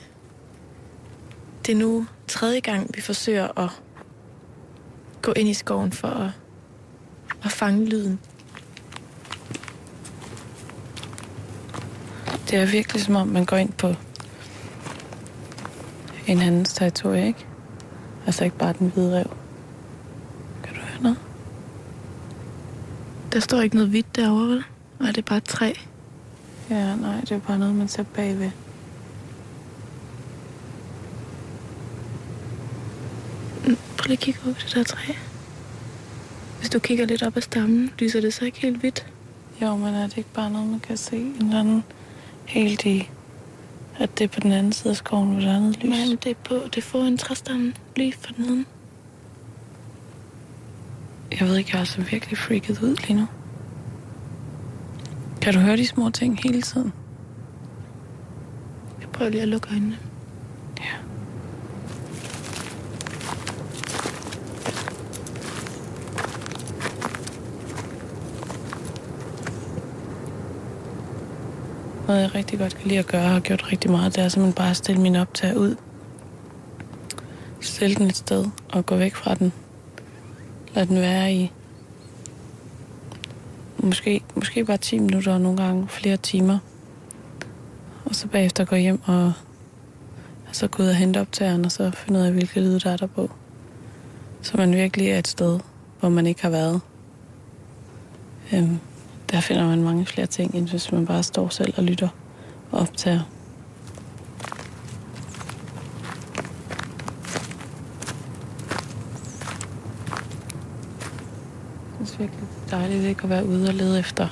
[1.66, 3.70] det er nu tredje gang, vi forsøger at
[5.22, 6.32] gå ind i skoven for at,
[7.44, 8.20] at fange lyden.
[12.52, 13.88] Det er virkelig som om, man går ind på
[16.28, 17.46] en andens territorie, ikke?
[18.26, 19.38] Altså ikke bare den hvide rev.
[20.64, 21.18] Kan du høre noget?
[23.34, 24.64] Der står ikke noget hvidt derovre, vel?
[25.00, 25.74] Og er det bare et træ?
[26.70, 28.52] Ja, nej, det er bare noget, man ser bagved.
[33.68, 35.14] Mm, Prøv lige at kigge på det der træ.
[36.60, 39.08] Hvis du kigger lidt op ad stammen, lyser det så ikke helt hvidt?
[39.62, 41.84] Jo, men er det ikke bare noget, man kan se en eller anden
[42.52, 43.10] helt i,
[44.00, 45.90] at det er på den anden side af skoven, hvor der er noget lys?
[45.90, 48.66] Nej, men det er, på, det er foran træstammen, lige for neden.
[51.40, 53.26] Jeg ved ikke, jeg er altså virkelig freaket ud lige nu.
[55.42, 56.94] Kan du høre de små ting hele tiden?
[59.02, 59.98] Jeg prøver lige at lukke øjnene.
[72.12, 74.30] Noget, jeg rigtig godt kan lide at gøre, og har gjort rigtig meget, det er
[74.30, 75.76] simpelthen bare at stille min optag ud.
[77.62, 79.54] Stille den et sted og gå væk fra den.
[80.76, 81.52] Lad den være i
[83.78, 86.58] måske, måske bare 10 minutter, og nogle gange flere timer.
[88.06, 89.34] Og så bagefter gå hjem og,
[90.48, 92.92] og så gå ud og hente optageren, og så finde ud af, hvilke lyde der
[92.92, 93.32] er der på.
[94.42, 95.60] Så man virkelig er et sted,
[96.00, 96.82] hvor man ikke har været.
[98.54, 98.80] Øhm,
[99.32, 102.08] der finder man mange flere ting, end hvis man bare står selv og lytter
[102.72, 103.22] og optager.
[112.00, 114.28] Jeg synes virkelig, dejligt ikke at være ude og lede efter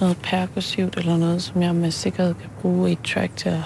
[0.00, 3.62] noget percussivt eller noget, som jeg med sikkerhed kan bruge i et track til at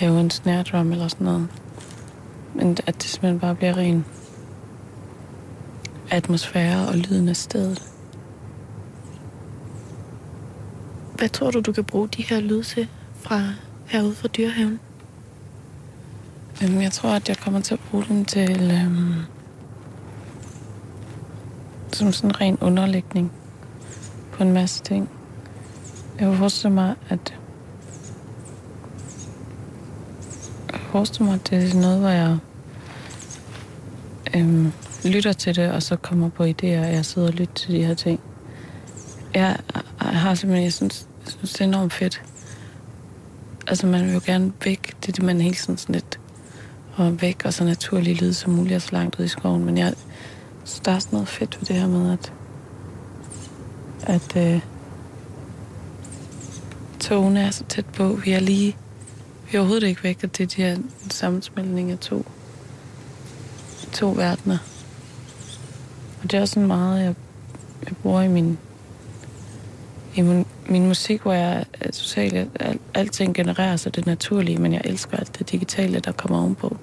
[0.00, 1.48] lave en snare drum eller sådan noget.
[2.54, 4.04] Men at det simpelthen bare bliver ren
[6.10, 7.91] atmosfære og lyden af stedet.
[11.22, 12.88] Hvad tror du, du kan bruge de her lyde til
[13.20, 13.42] fra
[13.86, 14.80] herude fra dyrehaven?
[16.62, 18.70] Øhm, jeg tror, at jeg kommer til at bruge dem til...
[18.70, 19.14] Øhm,
[21.92, 23.32] som sådan en ren underlægning
[24.32, 25.10] på en masse ting.
[26.18, 27.34] Jeg kunne forestille mig, at...
[30.72, 32.38] Jeg kunne forestille mig, at det er noget, hvor jeg
[34.36, 34.72] øhm,
[35.04, 37.84] lytter til det, og så kommer på idéer, og jeg sidder og lytter til de
[37.84, 38.20] her ting.
[39.34, 39.58] Jeg,
[40.00, 42.22] jeg har simpelthen, jeg synes, jeg synes, det er enormt fedt.
[43.66, 44.94] Altså, man vil jo gerne væk.
[45.00, 46.18] Det er det, man hele tiden sådan lidt
[46.96, 49.64] og væk, og så naturlig lyd som muligt, og så langt ud i skoven.
[49.64, 49.94] Men jeg
[50.64, 52.32] synes, der er sådan noget fedt ved det her med, at,
[54.02, 54.60] at øh,
[57.00, 58.08] togene er så tæt på.
[58.08, 58.76] Vi er lige,
[59.50, 60.78] vi er overhovedet ikke væk, og det er de her
[61.10, 62.26] sammensmeltning af to,
[63.92, 64.58] to verdener.
[66.22, 67.14] Og det er også sådan meget, jeg,
[67.86, 68.58] jeg bruger i min,
[70.14, 74.72] i min, min musik, hvor jeg er totalt, al, alting genererer sig det naturlige, men
[74.72, 76.76] jeg elsker alt det digitale, der kommer ovenpå.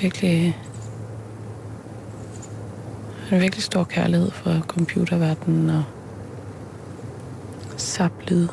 [0.00, 0.56] Virkelig
[3.32, 5.84] en virkelig stor kærlighed for computerverdenen og
[7.76, 8.48] saplyd.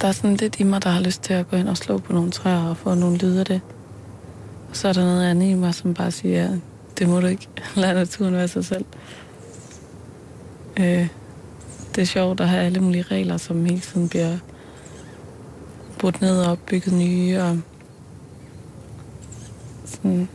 [0.00, 1.98] Der er sådan lidt i mig, der har lyst til at gå ind og slå
[1.98, 3.60] på nogle træer og få nogle lyde af det.
[4.70, 6.58] Og så er der noget andet i mig, som bare siger,
[6.98, 7.48] det må du ikke.
[7.76, 8.84] Lad naturen være sig selv.
[10.76, 11.08] Øh,
[11.94, 14.38] det er sjovt at have alle mulige regler, som hele tiden bliver
[15.98, 17.38] brudt ned og bygget nye.
[17.38, 17.58] Og
[19.84, 20.28] sådan.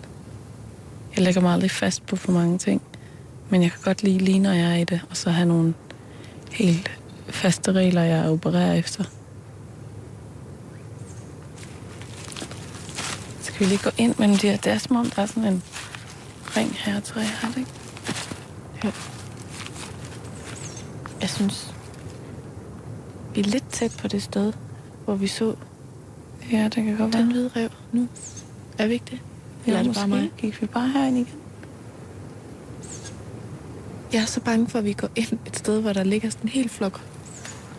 [1.15, 2.82] Jeg lægger mig aldrig fast på for mange ting.
[3.49, 5.73] Men jeg kan godt lide lige, når jeg er i det, og så have nogle
[6.52, 9.04] helt faste regler, jeg opererer efter.
[13.41, 14.58] Skal vi lige gå ind mellem de her?
[14.58, 15.63] Det er som om, der er sådan en
[16.58, 17.30] ring her, tror jeg.
[17.30, 17.71] Har det ikke?
[18.84, 18.91] Ja.
[21.21, 21.73] Jeg synes,
[23.36, 24.53] vi er lidt tæt på det sted,
[25.05, 25.55] hvor vi så
[26.51, 27.32] Ja, det kan godt den være.
[27.32, 28.08] hvide rev nu.
[28.77, 29.19] Er vi ikke det?
[29.65, 30.32] Eller er det bare mig?
[30.38, 31.39] Gik vi bare herind igen?
[34.13, 36.43] Jeg er så bange for, at vi går ind et sted, hvor der ligger sådan
[36.45, 37.01] en hel flok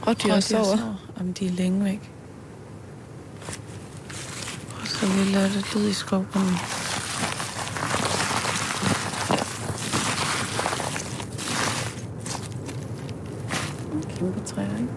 [0.06, 0.94] rådyr og sover.
[1.20, 2.10] Om de er længe væk.
[4.80, 6.26] Og så vi lader det lyd i skoven.
[14.18, 14.88] Kæmpe træer, ikke?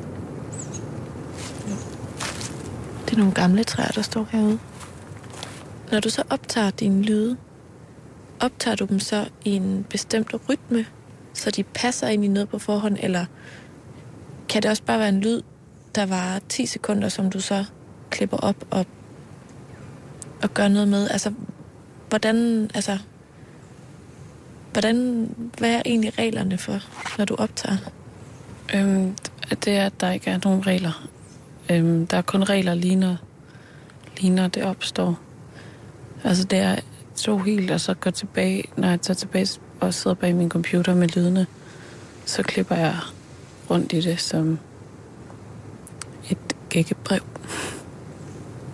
[3.13, 4.59] Det er nogle gamle træer, der står herude.
[5.91, 7.37] Når du så optager dine lyde,
[8.39, 10.85] optager du dem så i en bestemt rytme,
[11.33, 13.25] så de passer ind i noget på forhånd, eller
[14.49, 15.41] kan det også bare være en lyd,
[15.95, 17.65] der var 10 sekunder, som du så
[18.09, 18.85] klipper op og,
[20.43, 21.09] og gør noget med?
[21.09, 21.33] Altså,
[22.09, 22.97] hvordan, altså,
[24.71, 26.79] hvordan, hvad er egentlig reglerne for,
[27.17, 27.77] når du optager?
[28.75, 29.15] Øhm,
[29.65, 31.07] det er, at der ikke er nogen regler.
[31.69, 33.15] Øhm, der er kun regler lige når,
[34.17, 35.19] lige når det opstår.
[36.23, 36.75] Altså det er
[37.15, 40.95] så helt, og så går tilbage, når jeg tager tilbage og sidder bag min computer
[40.95, 41.47] med lydene,
[42.25, 42.95] så klipper jeg
[43.69, 44.59] rundt i det som
[46.29, 46.37] et
[46.69, 47.21] gækkebrev.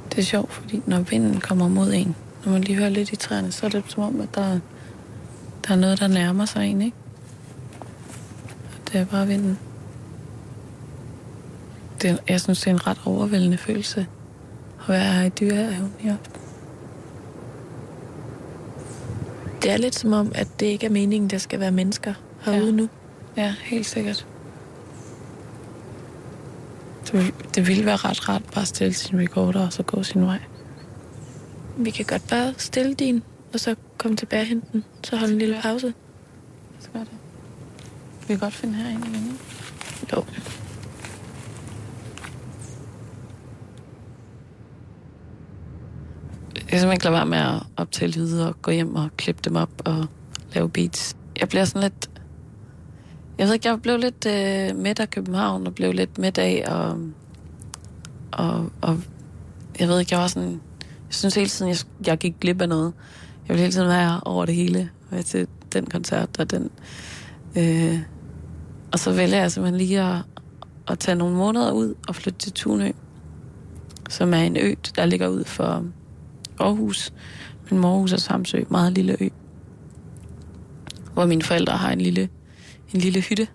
[0.10, 3.16] Det er sjovt, fordi når vinden kommer mod en, når man lige hører lidt i
[3.16, 4.60] træerne, så er det som om, at der,
[5.68, 6.98] der er noget, der nærmer sig en, ikke?
[8.72, 9.60] Og det er bare vinden.
[12.02, 14.08] Det er, jeg synes, det er en ret overvældende følelse
[14.82, 16.32] at være her i dyrehaven i aften.
[19.62, 22.66] Det er lidt som om, at det ikke er meningen, der skal være mennesker herude
[22.66, 22.72] Ja.
[22.72, 22.90] nu.
[23.38, 24.28] Ja, helt sikkert.
[27.06, 30.04] Det, vil- det ville være ret rart bare at stille sin recorder og så gå
[30.04, 30.40] sin vej.
[31.78, 34.84] Vi kan godt bare stille din, og så komme tilbage og hente den.
[35.04, 35.94] Så holde en lille pause.
[36.80, 37.08] Så gør det.
[38.22, 39.16] Vi kan godt finde herinde igen.
[39.16, 40.16] ikke?
[40.16, 40.24] Jo.
[46.56, 49.42] Jeg kan simpelthen ikke lade være med at optage lyde og gå hjem og klippe
[49.46, 50.06] dem op og
[50.54, 51.16] lave beats.
[51.40, 52.10] Jeg bliver sådan lidt...
[53.38, 56.64] Jeg ved ikke, jeg blev lidt øh, midt af København og blev lidt midt af
[56.68, 56.98] og,
[58.32, 59.02] og, og
[59.80, 60.52] jeg ved ikke, jeg var sådan...
[60.82, 61.78] Jeg synes hele tiden, jeg,
[62.08, 62.94] jeg gik glip af noget.
[63.48, 64.90] Jeg ville hele tiden være over det hele.
[65.12, 66.70] Være til den koncert og den...
[67.58, 68.00] Øh,
[68.92, 70.18] og så vælger jeg simpelthen lige at,
[70.88, 72.92] at tage nogle måneder ud og flytte til Tunø,
[74.10, 75.84] som er en ø, der ligger ud for
[76.60, 77.14] Aarhus.
[77.72, 79.28] Min morhus er Samsø, meget lille ø.
[81.14, 82.30] Hvor mine forældre har en lille,
[82.94, 83.48] en lille hytte.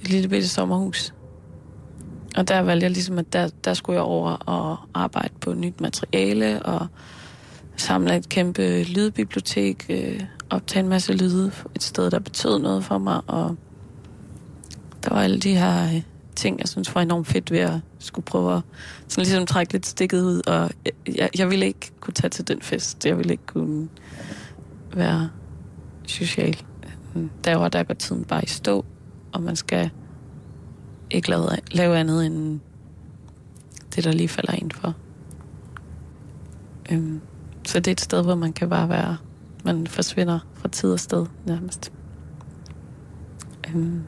[0.00, 1.14] Et lille bitte sommerhus.
[2.36, 5.80] Og der valgte jeg ligesom, at der, der skulle jeg over og arbejde på nyt
[5.80, 6.86] materiale og
[7.76, 12.98] samle et kæmpe lydbibliotek, øh, optage en masse lyde et sted, der betød noget for
[12.98, 13.56] mig, og
[15.04, 16.02] der var alle de her øh,
[16.36, 18.62] ting, jeg synes var enormt fedt ved at skulle prøve at
[19.08, 20.70] sådan ligesom trække lidt stikket ud, og
[21.16, 23.06] jeg, jeg ville ikke kunne tage til den fest.
[23.06, 23.88] Jeg ville ikke kunne
[24.94, 25.30] være
[26.06, 26.56] social.
[27.44, 28.84] Der var der går tiden bare i stå,
[29.32, 29.90] og man skal
[31.10, 32.60] ikke lave, lave andet end
[33.94, 34.94] det, der lige falder ind for.
[36.90, 37.20] Øhm,
[37.64, 39.16] så det er et sted, hvor man kan bare være,
[39.64, 41.92] man forsvinder fra tid og sted nærmest.
[43.68, 44.02] Øhm,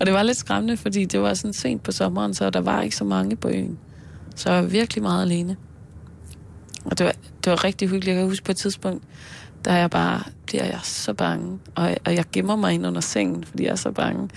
[0.00, 2.82] og det var lidt skræmmende, fordi det var sådan sent på sommeren, så der var
[2.82, 3.78] ikke så mange på øen.
[4.36, 5.56] Så jeg var virkelig meget alene.
[6.84, 7.12] Og det var,
[7.44, 8.08] det var rigtig hyggeligt.
[8.08, 9.04] Jeg kan huske på et tidspunkt,
[9.64, 11.58] der er jeg bare, bliver jeg så bange.
[11.74, 14.28] Og, og jeg gemmer mig ind under sengen, fordi jeg er så bange.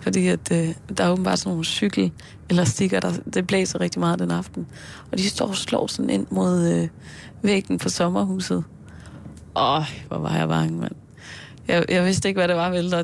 [0.00, 2.12] Fordi at, øh, der er åbenbart sådan nogle cykel
[2.48, 4.66] eller stikker, der, det blæser rigtig meget den aften.
[5.12, 6.88] Og de står og slår sådan ind mod øh,
[7.42, 8.64] væggen på sommerhuset.
[9.56, 10.92] Åh, hvor var jeg bange, mand.
[11.70, 12.90] Jeg, jeg vidste ikke, hvad det var, vel.
[12.90, 13.02] Der,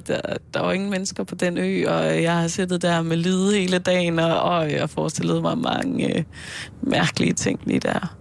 [0.55, 3.79] der var ingen mennesker på den ø, og jeg har siddet der med lyde hele
[3.79, 6.25] dagen, og, og jeg forestillede mig mange øh,
[6.83, 8.17] mærkelige ting lige der.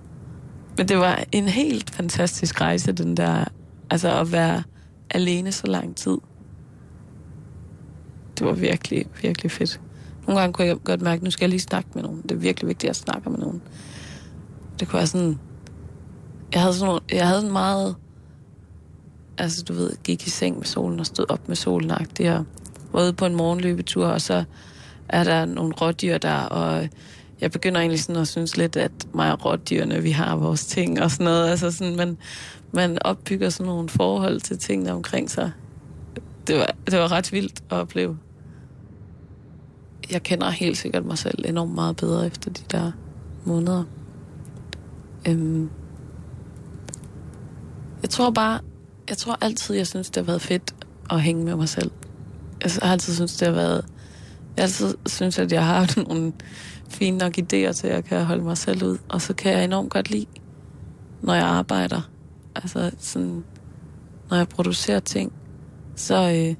[0.77, 3.45] Men det var en helt fantastisk rejse, den der,
[3.89, 4.63] altså at være
[5.09, 6.17] alene så lang tid.
[8.39, 9.81] Det var virkelig, virkelig fedt.
[10.27, 12.21] Nogle gange kunne jeg godt mærke, at nu skal jeg lige snakke med nogen.
[12.21, 13.61] Det er virkelig vigtigt, at jeg snakker med nogen.
[14.79, 15.39] Det kunne være sådan...
[16.53, 17.95] Jeg havde sådan, jeg havde sådan meget...
[19.37, 22.05] Altså, du ved, gik i seng med solen og stod op med solen og
[22.91, 24.43] var ude på en morgenløbetur, og så
[25.09, 26.89] er der nogle rådyr der, og
[27.41, 31.01] jeg begynder egentlig sådan at synes lidt, at mig og rådyrene, vi har vores ting
[31.01, 31.49] og sådan noget.
[31.49, 32.17] Altså sådan, man,
[32.71, 35.51] man opbygger sådan nogle forhold til tingene omkring sig.
[36.47, 38.17] Det var, det var ret vildt at opleve.
[40.11, 42.91] Jeg kender helt sikkert mig selv enormt meget bedre efter de der
[43.45, 43.83] måneder.
[45.27, 45.69] Øhm,
[48.01, 48.59] jeg tror bare,
[49.09, 50.75] jeg tror altid, jeg synes, det har været fedt
[51.09, 51.91] at hænge med mig selv.
[52.63, 53.85] Jeg har altid synes, det har været...
[54.57, 56.33] Jeg altid synes, at jeg har nogle
[56.89, 58.97] fine nok idéer til, at jeg kan holde mig selv ud.
[59.09, 60.25] Og så kan jeg enormt godt lide,
[61.21, 62.01] når jeg arbejder.
[62.55, 63.43] Altså sådan,
[64.29, 65.33] når jeg producerer ting,
[65.95, 66.55] så, øh,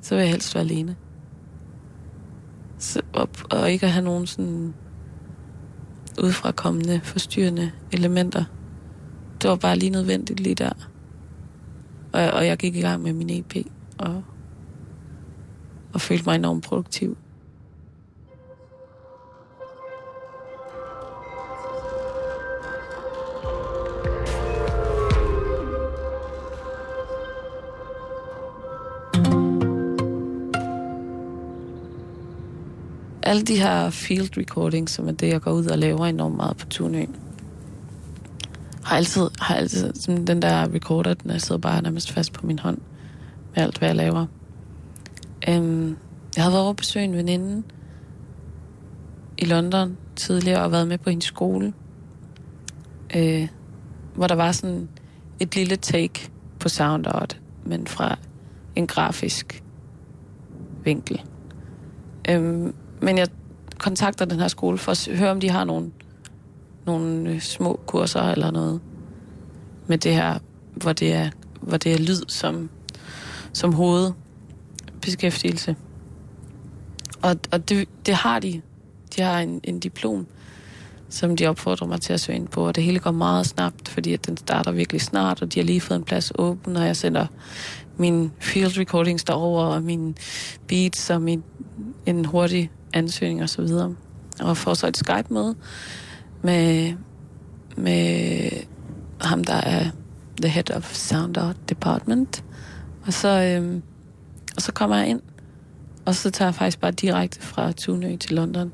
[0.00, 0.96] så vil jeg helst være alene.
[2.78, 4.74] Så, og, og ikke at have nogen sådan
[6.22, 8.44] udefrakommende, forstyrrende elementer.
[9.42, 10.87] Det var bare lige nødvendigt lige der.
[12.12, 13.66] Og, og jeg gik i gang med min EP,
[13.98, 14.22] og,
[15.92, 17.16] og følte mig enormt produktiv.
[33.28, 36.56] alle de her field recordings, som er det, jeg går ud og laver enormt meget
[36.56, 37.27] på turnéen,
[38.84, 42.46] har altid, har altid sådan den der recorder, den er sidder bare nærmest fast på
[42.46, 42.78] min hånd
[43.54, 44.26] med alt, hvad jeg laver.
[45.48, 45.96] Øhm,
[46.36, 47.62] jeg havde været over besøg en veninde
[49.38, 51.72] i London tidligere og været med på hendes skole,
[53.16, 53.48] øh,
[54.14, 54.88] hvor der var sådan
[55.40, 58.18] et lille take på sound art, men fra
[58.76, 59.62] en grafisk
[60.84, 61.22] vinkel.
[62.28, 63.28] Øhm, men jeg
[63.78, 65.90] kontakter den her skole for at høre, om de har nogle,
[66.88, 68.80] nogle øh, små kurser eller noget
[69.86, 70.38] med det her,
[70.74, 72.70] hvor det er, hvor det er lyd som,
[73.52, 75.76] som hovedbeskæftigelse.
[77.22, 78.62] Og, og det, det har de.
[79.16, 80.26] De har en, en diplom,
[81.08, 83.88] som de opfordrer mig til at søge ind på, og det hele går meget snabbt,
[83.88, 86.86] fordi at den starter virkelig snart, og de har lige fået en plads åben, og
[86.86, 87.26] jeg sender
[87.96, 90.16] min field recordings derover, og min
[90.68, 91.42] beats og min,
[92.06, 93.94] en hurtig ansøgning og så videre.
[94.40, 95.54] Og får så et Skype med
[96.48, 96.94] med,
[97.76, 98.50] med
[99.20, 99.90] ham, der er
[100.42, 102.44] the head of sound art department.
[103.06, 103.82] Og så, øhm,
[104.56, 105.20] og så kommer jeg ind,
[106.04, 108.72] og så tager jeg faktisk bare direkte fra Tunø til London,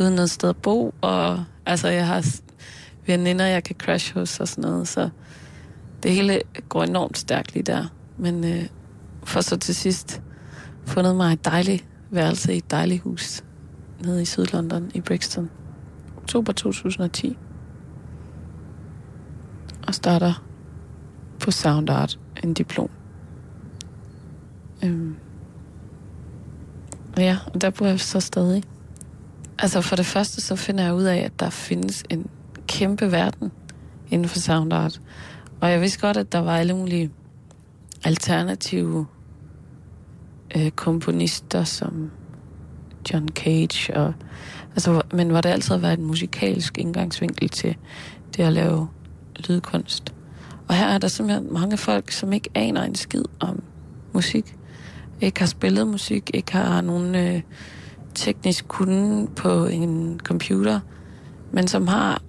[0.00, 2.26] uden noget sted at bo, og altså jeg har
[3.06, 5.08] veninder, jeg kan crash hos og sådan noget, så
[6.02, 7.84] det hele går enormt stærkt lige der.
[8.16, 8.66] Men øh,
[9.24, 10.22] for så til sidst
[10.86, 13.44] fundet mig et dejligt værelse i et dejligt hus
[14.04, 15.50] nede i Sydlondon i Brixton.
[16.28, 17.38] Oktober 2010.
[19.86, 20.44] Og starter
[21.40, 22.90] på Sound Art en diplom.
[24.84, 25.16] Øhm.
[27.16, 28.62] Ja, og der bor jeg så stadig.
[29.58, 32.26] Altså for det første så finder jeg ud af, at der findes en
[32.66, 33.52] kæmpe verden
[34.10, 35.00] inden for sound art.
[35.60, 37.10] Og jeg vidste godt, at der var alle mulige
[38.04, 39.06] alternative
[40.56, 42.10] øh, komponister som
[43.12, 44.14] John Cage, og,
[44.70, 47.76] altså, men hvor det altid har været en musikalsk indgangsvinkel til
[48.36, 48.88] det at lave
[49.48, 50.14] lydkunst.
[50.68, 53.62] Og her er der simpelthen mange folk, som ikke aner en skid om
[54.12, 54.56] musik.
[55.20, 57.42] Ikke har spillet musik, ikke har nogen øh,
[58.14, 60.80] teknisk kunde på en computer,
[61.52, 62.22] men som har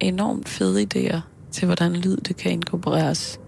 [0.00, 1.20] enormt fede idéer
[1.50, 3.40] til, hvordan lyd det kan inkorporeres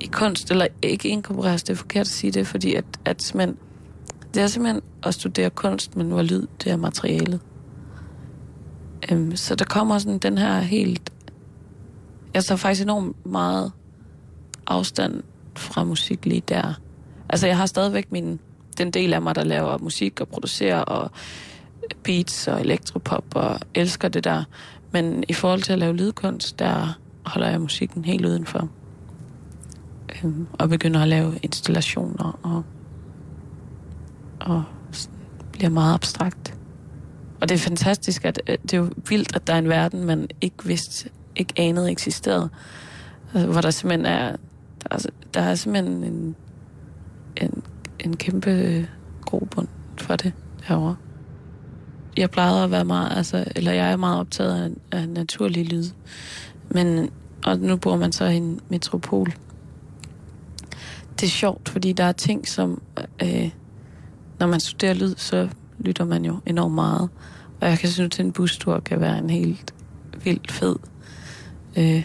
[0.00, 3.56] i kunst, eller ikke inkorporeres, det er forkert at sige det, fordi at, at man
[4.34, 7.40] det er simpelthen at studere kunst, men hvor lyd, det er materialet.
[9.10, 11.12] Øhm, så der kommer sådan den her helt...
[12.34, 13.72] Jeg tager faktisk enormt meget
[14.66, 15.22] afstand
[15.56, 16.80] fra musik lige der.
[17.28, 18.40] Altså, jeg har stadigvæk min,
[18.78, 21.10] den del af mig, der laver musik og producerer og
[22.04, 24.44] beats og elektropop og elsker det der.
[24.90, 28.68] Men i forhold til at lave lydkunst, der holder jeg musikken helt udenfor.
[30.24, 32.64] Øhm, og begynder at lave installationer og,
[34.40, 34.64] og
[35.52, 36.54] bliver meget abstrakt.
[37.40, 40.04] Og det er fantastisk, at øh, det er jo vildt, at der er en verden,
[40.04, 42.48] man ikke vidste, ikke anede eksisterede.
[43.34, 44.36] Altså, hvor der simpelthen er,
[44.82, 44.98] der er,
[45.34, 46.36] der er simpelthen en,
[47.36, 47.62] en,
[47.98, 48.84] en kæmpe øh,
[49.24, 50.32] grobund for det
[50.62, 50.96] herovre.
[52.16, 55.84] Jeg plejede at være meget, altså, eller jeg er meget optaget af, af naturlig lyd.
[56.68, 57.10] Men,
[57.44, 59.32] og nu bor man så i en metropol.
[61.20, 62.82] Det er sjovt, fordi der er ting, som,
[63.22, 63.50] øh,
[64.40, 67.08] når man studerer lyd, så lytter man jo enormt meget.
[67.60, 69.74] Og jeg kan synes, at en bustur kan være en helt
[70.24, 70.76] vildt fed,
[71.78, 72.04] øh,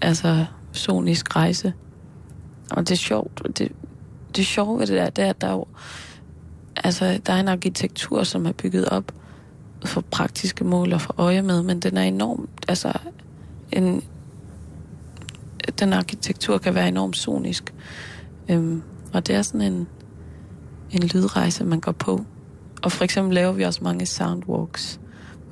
[0.00, 1.72] altså sonisk rejse.
[2.70, 3.42] Og det er sjovt.
[3.58, 3.72] Det,
[4.36, 5.66] det sjove ved det der, det er, at der er jo,
[6.76, 9.12] altså, der er en arkitektur, som er bygget op
[9.84, 12.92] for praktiske mål og for øje med, men den er enormt, altså,
[13.72, 14.02] en,
[15.78, 17.74] den arkitektur kan være enormt sonisk.
[18.48, 19.88] Øhm, og det er sådan en,
[20.90, 22.24] en lydrejse, man går på.
[22.82, 25.00] Og for eksempel laver vi også mange soundwalks,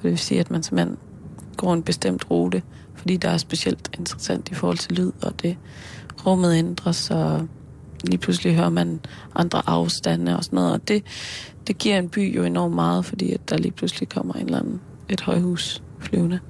[0.02, 0.96] det vil sige, at man simpelthen
[1.56, 2.62] går en bestemt rute,
[2.94, 5.56] fordi der er specielt interessant i forhold til lyd, og det
[6.26, 7.48] rummet ændres, og
[8.04, 9.00] lige pludselig hører man
[9.34, 11.02] andre afstande og sådan noget, og det,
[11.66, 14.58] det giver en by jo enormt meget, fordi at der lige pludselig kommer en eller
[14.58, 16.40] anden, et højhus flyvende.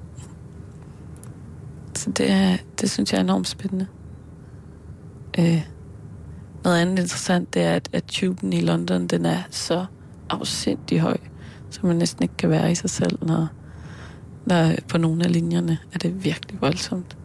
[1.93, 3.87] Så det, er, det synes jeg er enormt spændende.
[5.39, 5.61] Øh,
[6.67, 9.85] noget andet interessant, det er, at, at tuben i London, den er så
[10.29, 11.17] afsindig høj,
[11.69, 13.47] så man næsten ikke kan være i sig selv, når,
[14.45, 17.17] når på nogle af linjerne er det virkelig voldsomt.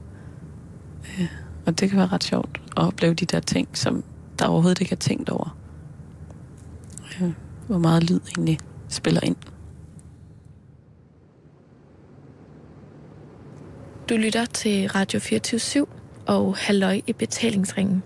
[1.04, 1.26] Øh,
[1.66, 4.04] og det kan være ret sjovt at opleve de der ting, som
[4.38, 5.56] der overhovedet ikke er tænkt over.
[7.22, 7.32] Øh,
[7.66, 9.36] hvor meget lyd egentlig spiller ind.
[14.08, 15.86] Du lytter til Radio 24
[16.26, 18.02] og Halløj i betalingsringen.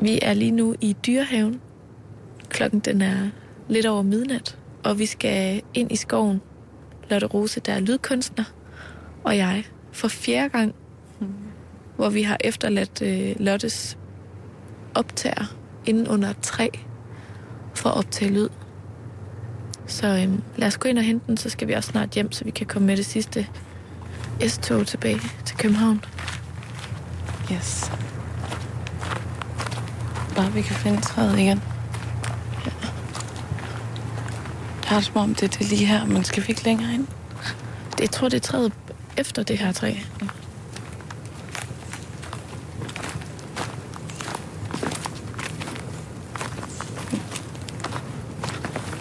[0.00, 1.60] Vi er lige nu i Dyrehaven.
[2.48, 3.28] Klokken den er
[3.68, 6.40] lidt over midnat, og vi skal ind i skoven.
[7.10, 8.44] Lotte Rose, der er lydkunstner,
[9.24, 10.74] og jeg for fjerde gang,
[11.20, 11.26] mm.
[11.96, 13.98] hvor vi har efterladt øh, Lottes
[14.94, 16.68] optager inden under et træ
[17.74, 18.48] for at optage lyd.
[19.86, 22.32] Så øhm, lad os gå ind og hente den, så skal vi også snart hjem,
[22.32, 23.46] så vi kan komme med det sidste
[24.48, 26.04] S-tog tilbage til København.
[27.52, 27.90] Yes.
[30.36, 31.62] Bare vi kan finde træet igen.
[32.66, 32.70] Ja.
[34.82, 36.94] Jeg har det som om, det er det lige her, men skal vi ikke længere
[36.94, 37.06] ind?
[37.90, 38.72] Det, jeg tror, det er træet
[39.16, 39.94] efter det her træ.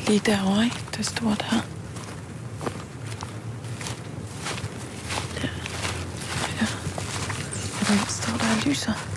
[0.08, 0.84] Lige derovre, ikke?
[0.98, 1.36] Det står der.
[5.42, 5.48] Der.
[6.62, 6.68] Ja.
[7.82, 9.15] Og der står der og lyser.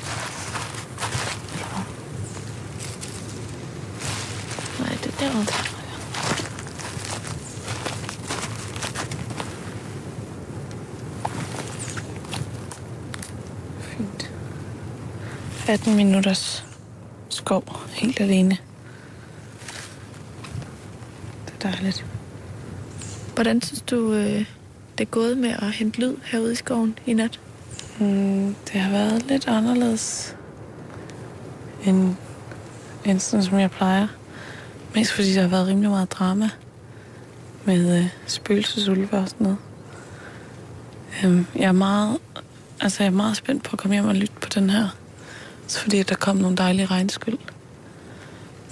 [5.39, 5.53] Derovre.
[13.80, 14.30] Fint.
[15.68, 16.64] 18 minutters
[17.28, 18.59] skov helt alene.
[21.47, 22.07] Det er dejligt.
[23.34, 24.47] Hvordan synes du, øh,
[24.99, 27.41] det er gået med at hente lyd herude i skoven i nat?
[28.01, 30.36] Mm, det har været lidt anderledes
[31.84, 32.14] end,
[33.05, 34.18] end sådan, som jeg plejer.
[34.95, 36.51] Mest fordi der har været rimelig meget drama
[37.64, 39.59] med øh, spøgelsesulve og sådan noget.
[41.24, 42.18] Øhm, jeg er meget,
[42.80, 44.89] altså jeg er meget spændt på at komme hjem og lytte på den her.
[45.66, 47.39] Så fordi der kom nogle dejlige regnskyld,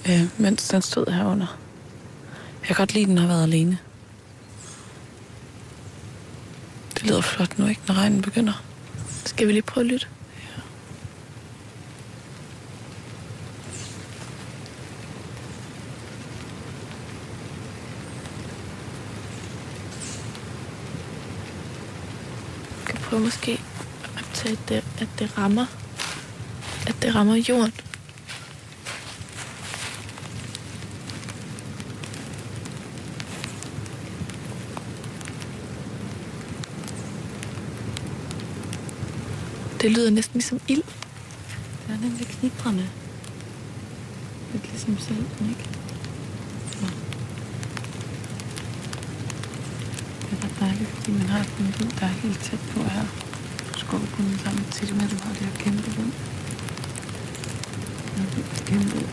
[0.08, 1.58] øh, mens den stod herunder.
[2.60, 3.78] Jeg kan godt lide, at den har været alene.
[6.94, 8.62] Det lyder flot nu, ikke, når regnen begynder.
[9.24, 10.06] Skal vi lige prøve at lytte?
[23.16, 23.60] Prøver måske
[24.18, 25.66] at det, at det rammer,
[26.86, 27.72] at det rammer jorden.
[39.80, 40.82] Det lyder næsten ligesom ild.
[41.86, 42.88] Det er nemlig knitrende.
[44.52, 45.68] Lidt ligesom selv, ikke?
[46.72, 47.06] Så.
[50.78, 53.06] Det dejligt, fordi man har den lyd, der er helt tæt på her.
[53.72, 56.12] Du skal Skovbunden samtidig med, at du har det her kæmpe vind.
[58.16, 59.08] Det er kæmpe,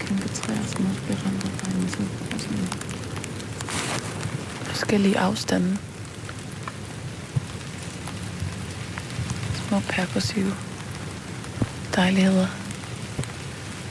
[0.00, 1.90] kæmpe træer, som også bliver ramt af dig.
[1.90, 1.96] Så
[2.38, 2.68] sådan
[4.64, 5.78] Forskellige afstande.
[9.68, 10.54] Små perkursive
[11.96, 12.46] dejligheder.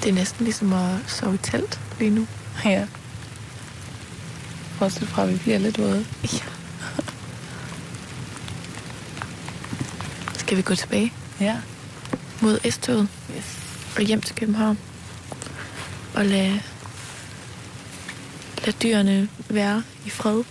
[0.03, 2.27] Det er næsten ligesom at sove i telt lige nu.
[2.65, 2.87] Ja.
[4.79, 6.05] Bortset fra, at vi bliver lidt våde.
[6.23, 6.50] Ja.
[10.51, 11.57] Skal vi gå tilbage Ja.
[12.41, 13.59] mod S-toget Yes.
[13.95, 14.77] og hjem til København?
[16.13, 16.61] Og lade,
[18.65, 20.43] lade dyrene være i fred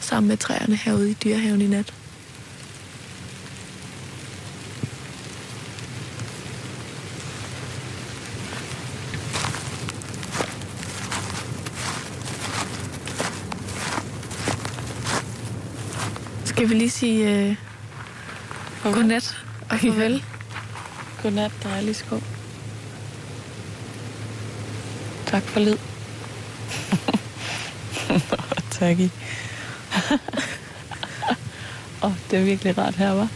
[0.00, 1.92] sammen med træerne herude i dyrehaven i nat.
[16.44, 17.56] Skal vi lige sige
[18.84, 19.45] uh, godnat
[19.76, 20.24] og farvel?
[21.22, 22.22] Godnat, dejlig skov.
[25.26, 25.76] Tak for lyd.
[28.78, 29.10] tak i.
[32.02, 33.28] Åh, oh, det er virkelig rart her, var.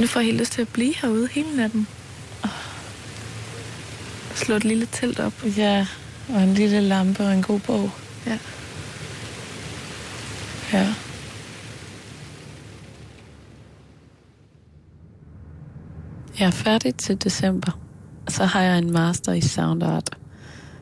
[0.00, 1.86] Nu får jeg helt lyst til at blive herude hele natten.
[4.34, 5.32] Slå et lille telt op.
[5.56, 5.86] Ja,
[6.28, 7.90] og en lille lampe og en god bog.
[8.26, 8.30] Ja.
[8.30, 8.38] Ja.
[16.38, 17.78] Jeg er færdig til december.
[18.28, 20.10] Så har jeg en master i sound art.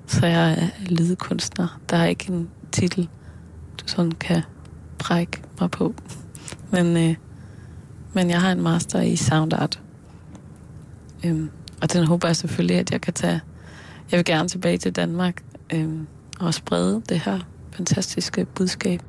[0.07, 1.81] Så jeg er lydkunstner.
[1.91, 3.09] Der er ikke en titel,
[3.81, 4.43] du sådan kan
[4.99, 5.95] brække mig på.
[6.71, 7.17] Men, øh,
[8.13, 9.81] men jeg har en master i sound art.
[11.25, 11.51] Øhm,
[11.83, 13.41] og den håber jeg selvfølgelig, at jeg kan tage.
[14.11, 15.43] Jeg vil gerne tilbage til Danmark
[15.73, 16.07] øhm,
[16.41, 17.41] og sprede det her
[17.73, 19.03] fantastiske budskab.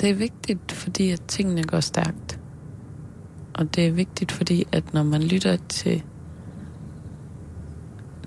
[0.00, 2.40] Det er vigtigt, fordi at tingene går stærkt.
[3.54, 6.02] Og det er vigtigt, fordi at når man lytter til,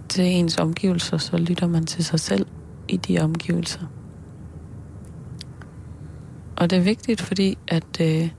[0.10, 2.48] til ens omgivelser, så lytter man til sig selv
[2.88, 3.82] i de omgivelser.
[6.56, 8.30] Og det er vigtigt, fordi at, øh,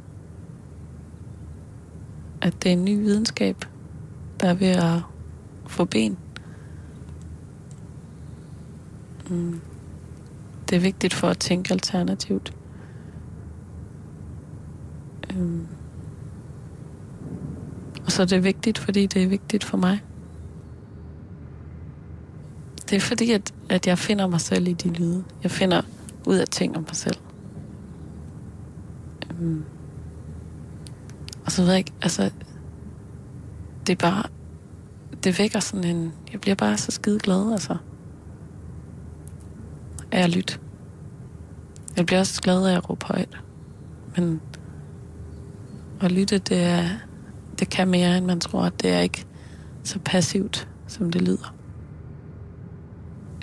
[2.42, 3.64] at det er en ny videnskab,
[4.40, 5.00] der er ved at
[5.66, 6.18] få ben.
[9.30, 9.60] Mm.
[10.68, 12.54] Det er vigtigt for at tænke alternativt.
[15.30, 15.66] Øhm.
[18.04, 20.02] Og så er det vigtigt, fordi det er vigtigt for mig.
[22.90, 25.24] Det er fordi, at, at jeg finder mig selv i de lyde.
[25.42, 25.82] Jeg finder
[26.26, 27.16] ud af ting om mig selv.
[29.30, 29.64] Øhm.
[31.44, 32.30] Og så ved jeg ikke, altså,
[33.86, 34.22] det er bare,
[35.24, 37.76] det vækker sådan en, jeg bliver bare så skide glad, altså.
[40.12, 40.58] Af at lytte.
[41.96, 43.40] Jeg bliver også glad af at råbe højt.
[44.16, 44.40] Men
[46.00, 46.88] at lytte, det, er,
[47.64, 48.68] det kan mere, end man tror.
[48.68, 49.26] Det er ikke
[49.82, 51.54] så passivt, som det lyder.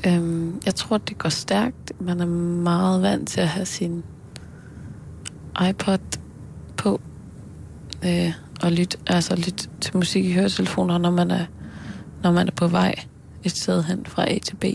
[0.08, 1.92] Øhm, jeg tror, det går stærkt.
[2.02, 4.04] Man er meget vant til at have sin
[5.70, 6.20] iPod
[6.78, 7.02] på
[8.06, 11.46] øh, og lytte, altså lytte til musik i høretelefoner, når man er,
[12.24, 12.96] når man er på vej
[13.44, 14.66] et sted hen fra A til B.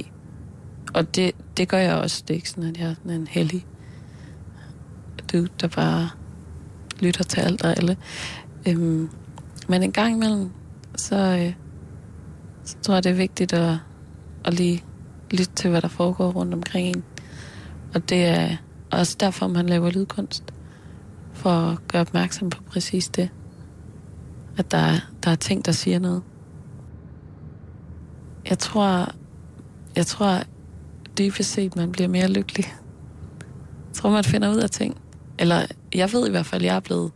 [0.95, 2.23] Og det, det gør jeg også.
[2.29, 3.67] Det er ikke sådan, at jeg er sådan en heldig
[5.33, 6.09] dude, der bare
[7.01, 7.97] lytter til alt og alle.
[8.69, 9.11] Øhm,
[9.69, 10.51] men en gang imellem,
[10.97, 11.55] så, øh,
[12.65, 13.79] så tror jeg, det er vigtigt at,
[14.45, 14.85] at lige
[15.31, 17.05] lytte til, hvad der foregår rundt omkring en.
[17.95, 18.57] Og det er
[18.93, 20.45] også derfor, man laver lydkunst.
[21.33, 23.31] For at gøre opmærksom på præcis det.
[24.57, 26.23] At der er, der er ting, der siger noget.
[28.49, 29.13] Jeg tror,
[29.97, 30.43] jeg tror
[31.19, 32.65] dybest set, man bliver mere lykkelig.
[33.89, 34.97] Jeg tror, man finder ud af ting.
[35.39, 37.13] Eller jeg ved i hvert fald, at jeg er blevet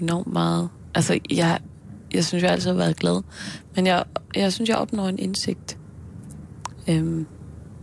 [0.00, 0.68] enormt meget...
[0.94, 1.60] Altså, jeg,
[2.14, 3.22] jeg synes, jeg altid har været glad.
[3.76, 4.04] Men jeg,
[4.36, 5.78] jeg synes, jeg opnår en indsigt,
[6.88, 7.26] øhm,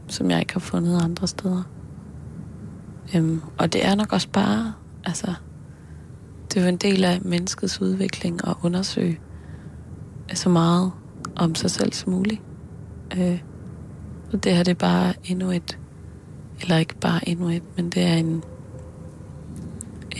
[0.08, 1.64] som jeg ikke har fundet andre steder.
[3.16, 4.74] Øhm, og det er nok også bare...
[5.06, 5.34] Altså,
[6.50, 9.20] det er jo en del af menneskets udvikling at undersøge
[10.30, 10.92] øh, så meget
[11.36, 12.42] om sig selv som muligt.
[13.18, 13.42] Øh,
[14.34, 15.80] og det her det er bare endnu et,
[16.62, 18.44] eller ikke bare endnu et, men det er en,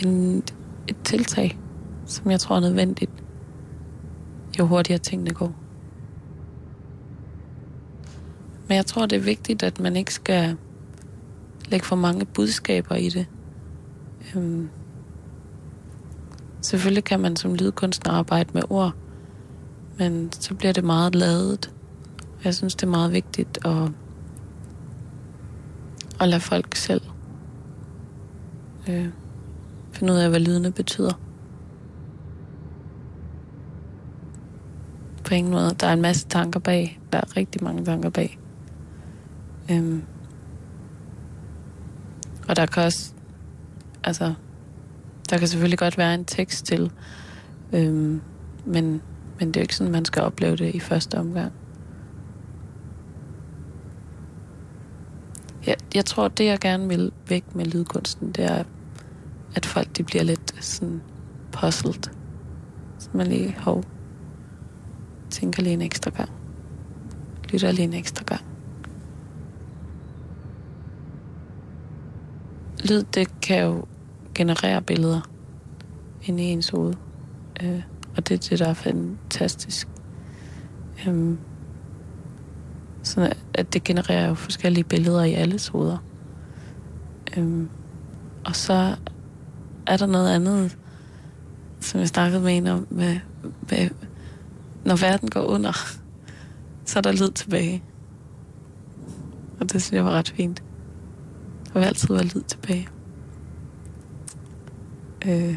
[0.04, 0.42] en,
[0.88, 1.58] et tiltag,
[2.08, 3.10] som jeg tror er nødvendigt,
[4.58, 5.54] jo hurtigere tingene går.
[8.68, 10.56] Men jeg tror, det er vigtigt, at man ikke skal
[11.68, 13.26] lægge for mange budskaber i det.
[14.34, 14.68] Øhm,
[16.60, 18.92] selvfølgelig kan man som lydkunstner arbejde med ord,
[19.98, 21.72] men så bliver det meget ladet.
[22.44, 23.90] Jeg synes, det er meget vigtigt at,
[26.20, 27.02] at lade folk selv
[28.88, 29.08] øh,
[29.92, 31.27] finde ud af, hvad lydene betyder.
[35.28, 35.76] På ingen måde.
[35.80, 37.00] Der er en masse tanker bag.
[37.12, 38.38] Der er rigtig mange tanker bag.
[39.70, 40.02] Øhm.
[42.48, 43.12] Og der kan også,
[44.04, 44.34] altså,
[45.30, 46.90] der kan selvfølgelig godt være en tekst til,
[47.72, 48.20] øhm,
[48.64, 49.02] men,
[49.38, 51.52] men det er jo ikke sådan, man skal opleve det i første omgang.
[55.66, 58.64] Jeg, jeg tror, det jeg gerne vil væk med lydkunsten, det er,
[59.54, 61.02] at folk de bliver lidt sådan
[61.52, 62.10] puzzled.
[62.98, 63.84] Så man lige, hov,
[65.30, 66.30] tænker lige en ekstra gang.
[67.52, 68.42] Lytter lige en ekstra gang.
[72.90, 73.84] Lyd, det kan jo
[74.34, 75.20] generere billeder
[76.22, 76.94] ind i ens hoved.
[77.62, 77.82] Øh,
[78.16, 79.88] og det er det, der er fantastisk.
[81.06, 81.38] Øhm,
[83.02, 85.98] sådan at det genererer jo forskellige billeder i alles hoveder.
[87.36, 87.68] Øhm,
[88.44, 88.96] og så
[89.86, 90.78] er der noget andet,
[91.80, 93.20] som jeg snakkede med en om, med,
[93.70, 93.88] med,
[94.88, 95.72] når verden går under,
[96.84, 97.82] så er der lyd tilbage.
[99.60, 100.62] Og det synes jeg var ret fint.
[101.66, 102.88] Der vil altid være lyd tilbage.
[105.26, 105.56] Øh.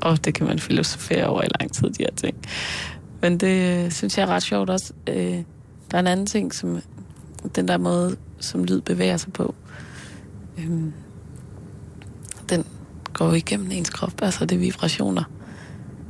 [0.00, 2.36] Og det kan man filosofere over i lang tid, de her ting.
[3.22, 4.92] Men det øh, synes jeg er ret sjovt også.
[5.08, 5.42] Øh,
[5.90, 6.82] der er en anden ting, som
[7.54, 9.54] den der måde, som lyd bevæger sig på.
[10.58, 10.70] Øh,
[12.50, 12.64] den
[13.12, 14.22] går igennem ens krop.
[14.22, 15.24] Altså, det er vibrationer.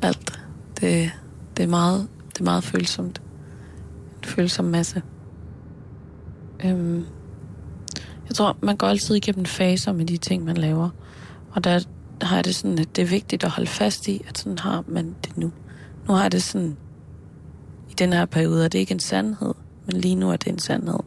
[0.02, 0.40] Alt.
[0.80, 1.12] Det,
[1.56, 3.22] det, er, meget, det er meget følsomt.
[4.22, 5.02] En følsom masse.
[6.64, 7.06] Øhm,
[8.28, 10.90] jeg tror, man går altid igennem faser med de ting, man laver.
[11.50, 11.80] Og der
[12.22, 14.84] har jeg det sådan, at det er vigtigt at holde fast i, at sådan har
[14.88, 15.52] man det nu.
[16.08, 16.76] Nu har jeg det sådan,
[17.90, 19.54] i den her periode, og det ikke en sandhed,
[19.86, 20.98] men lige nu er det en sandhed.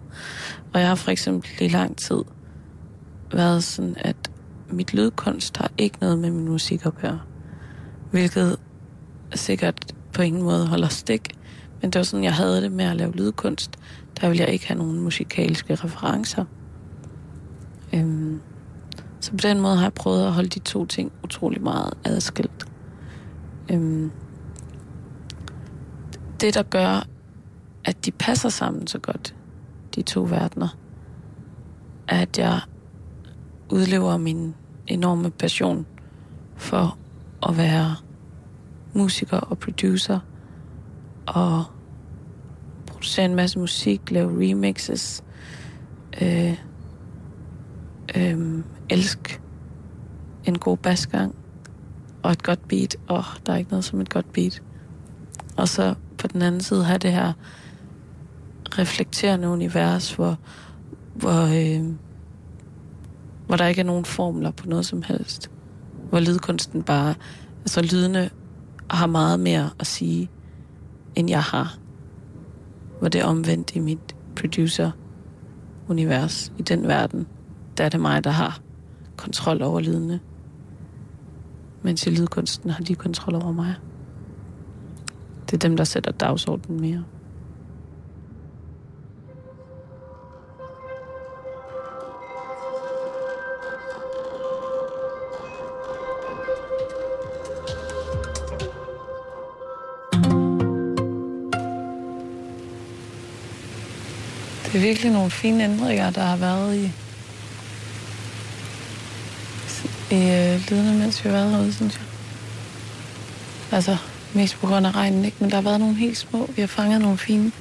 [0.73, 2.23] Og jeg har for eksempel i lang tid
[3.31, 4.15] været sådan, at
[4.69, 7.19] mit lydkunst har ikke noget med min musik at gøre.
[8.11, 8.57] Hvilket
[9.35, 11.37] sikkert på ingen måde holder stik.
[11.81, 13.79] Men det var sådan, jeg havde det med at lave lydkunst.
[14.21, 16.45] Der ville jeg ikke have nogen musikalske referencer.
[17.93, 18.41] Øhm,
[19.19, 22.67] så på den måde har jeg prøvet at holde de to ting utrolig meget adskilt.
[23.71, 24.11] Øhm,
[26.41, 27.07] det, der gør,
[27.85, 29.35] at de passer sammen så godt,
[29.95, 30.77] de to verdener,
[32.07, 32.59] er, at jeg
[33.69, 34.55] udlever min
[34.87, 35.85] enorme passion
[36.55, 36.97] for
[37.47, 37.95] at være
[38.93, 40.19] musiker og producer
[41.25, 41.63] og
[42.87, 45.23] producere en masse musik, lave remixes,
[46.21, 46.57] øh,
[48.15, 49.41] øh, elsk
[50.45, 51.35] en god basgang
[52.23, 52.95] og et godt beat.
[53.09, 54.61] Åh, oh, der er ikke noget som et godt beat.
[55.57, 57.33] Og så på den anden side have det her
[58.79, 60.37] reflekterende univers, hvor,
[61.15, 61.93] hvor, øh,
[63.47, 65.51] hvor der ikke er nogen formler på noget som helst.
[66.09, 67.15] Hvor lydkunsten bare,
[67.61, 68.29] altså lydene
[68.91, 70.29] har meget mere at sige,
[71.15, 71.77] end jeg har.
[72.99, 77.27] Hvor det er omvendt i mit producer-univers, i den verden
[77.77, 78.59] der er det mig, der har
[79.17, 80.19] kontrol over lydene.
[81.81, 83.75] Mens i lydkunsten har de kontrol over mig.
[85.45, 87.03] Det er dem, der sætter dagsordenen mere.
[104.83, 106.91] Virkelig nogle fine ændringer, der har været i
[110.11, 112.03] i øh, lydene, mens vi har været herude, synes jeg.
[113.71, 113.97] Altså,
[114.33, 115.37] mest på grund af regnen, ikke?
[115.39, 116.49] Men der har været nogle helt små.
[116.55, 117.51] Vi har fanget nogle fine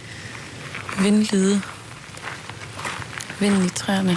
[1.03, 1.63] vindlyde.
[3.41, 4.17] Vind i træerne.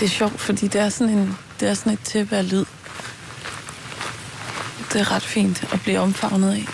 [0.00, 2.64] Det er sjovt, fordi det er sådan, en, det er sådan et tæppe af lyd.
[4.92, 6.66] Det er ret fint at blive omfavnet af.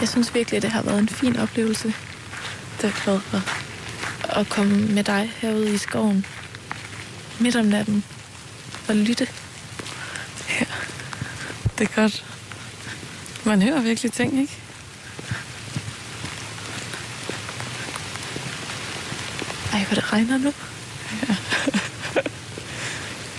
[0.00, 1.94] Jeg synes virkelig, at det har været en fin oplevelse.
[2.80, 3.42] Det er glad for
[4.38, 6.26] at komme med dig herude i skoven
[7.38, 8.04] midt om natten
[8.88, 9.28] og lytte.
[10.48, 10.64] Ja,
[11.78, 12.24] det er godt.
[13.44, 14.56] Man hører virkelig ting, ikke?
[19.72, 20.52] Ej, hvor det regner nu.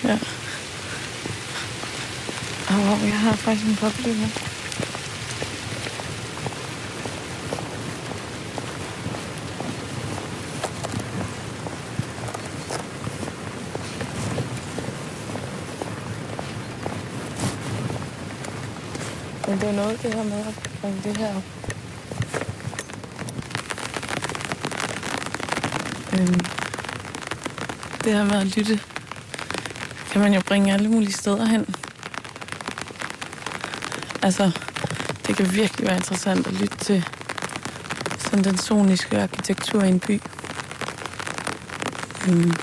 [0.04, 0.18] Ja.
[2.72, 4.28] Og oh, wow, jeg har faktisk en boble her.
[19.48, 21.44] Men det er noget, det her med at bringe det her op.
[26.14, 26.40] Øhm,
[28.04, 28.80] det her med at lytte,
[30.12, 31.81] kan man jo bringe alle mulige steder hen.
[34.24, 34.52] Altså,
[35.28, 37.06] det kan virkelig være interessant at lytte til
[38.18, 40.22] sådan den soniske arkitektur i en by.
[42.28, 42.54] Mm.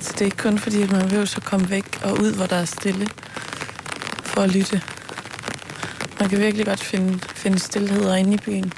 [0.00, 2.46] så det er ikke kun fordi, at man vil så komme væk og ud, hvor
[2.46, 3.08] der er stille,
[4.24, 4.82] for at lytte.
[6.20, 8.72] Man kan virkelig godt finde, finde stillheder inde i byen.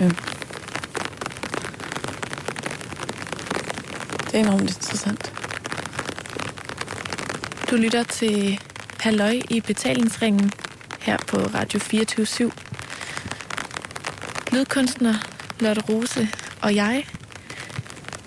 [0.00, 0.16] Mm.
[4.26, 5.32] Det er enormt interessant.
[7.70, 8.60] Du lytter til
[9.04, 10.52] Halløj i betalingsringen
[11.00, 12.52] her på Radio 24
[14.52, 15.14] Lydkunstner
[15.60, 16.28] Lotte Rose
[16.62, 17.06] og jeg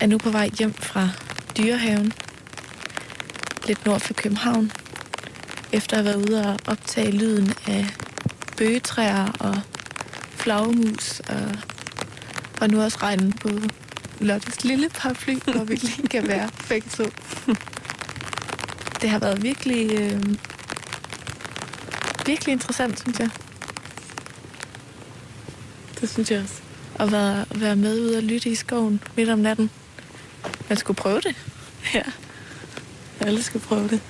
[0.00, 1.08] er nu på vej hjem fra
[1.56, 2.12] Dyrehaven,
[3.66, 4.72] lidt nord for København,
[5.72, 7.86] efter at have været ude og optage lyden af
[8.56, 9.60] bøgetræer og
[10.30, 11.56] flagermus og,
[12.60, 13.48] og nu også regnen på
[14.20, 17.04] Lottes lille paraply, hvor vi lige kan være begge to.
[19.02, 20.22] Det har været virkelig, øh,
[22.28, 23.30] virkelig interessant, synes jeg.
[26.00, 26.60] Det synes jeg også.
[26.98, 29.70] At være, være med ude og lytte i skoven midt om natten.
[30.68, 31.36] Man skulle prøve det.
[31.94, 32.02] Ja.
[33.20, 34.00] Alle skal prøve det.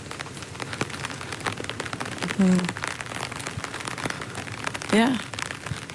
[2.39, 2.67] Mm.
[4.93, 5.17] Ja.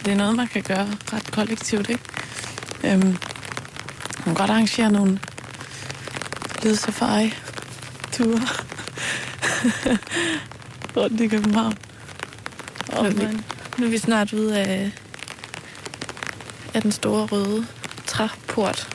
[0.05, 2.03] Det er noget, man kan gøre ret kollektivt, ikke?
[2.84, 3.17] Øhm, man
[4.24, 5.19] kan godt arrangere nogle
[6.63, 8.41] lydsafari-ture
[10.97, 11.72] rundt i København.
[12.95, 13.37] Nu er, vi,
[13.77, 14.91] nu er vi snart ude af,
[16.73, 17.65] af den store røde
[18.05, 18.87] træport.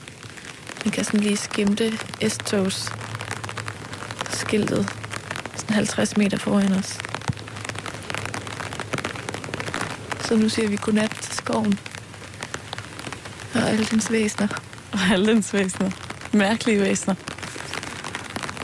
[0.85, 1.93] Man kan sådan lige skimte
[2.29, 2.93] S-togs
[4.31, 4.89] skiltet
[5.57, 6.99] sådan 50 meter foran os.
[10.21, 11.79] Så nu siger vi godnat til skoven.
[13.55, 14.49] Og alle dens væsener.
[14.93, 15.91] Og alle dens væsener.
[16.33, 17.15] Mærkelige væsener.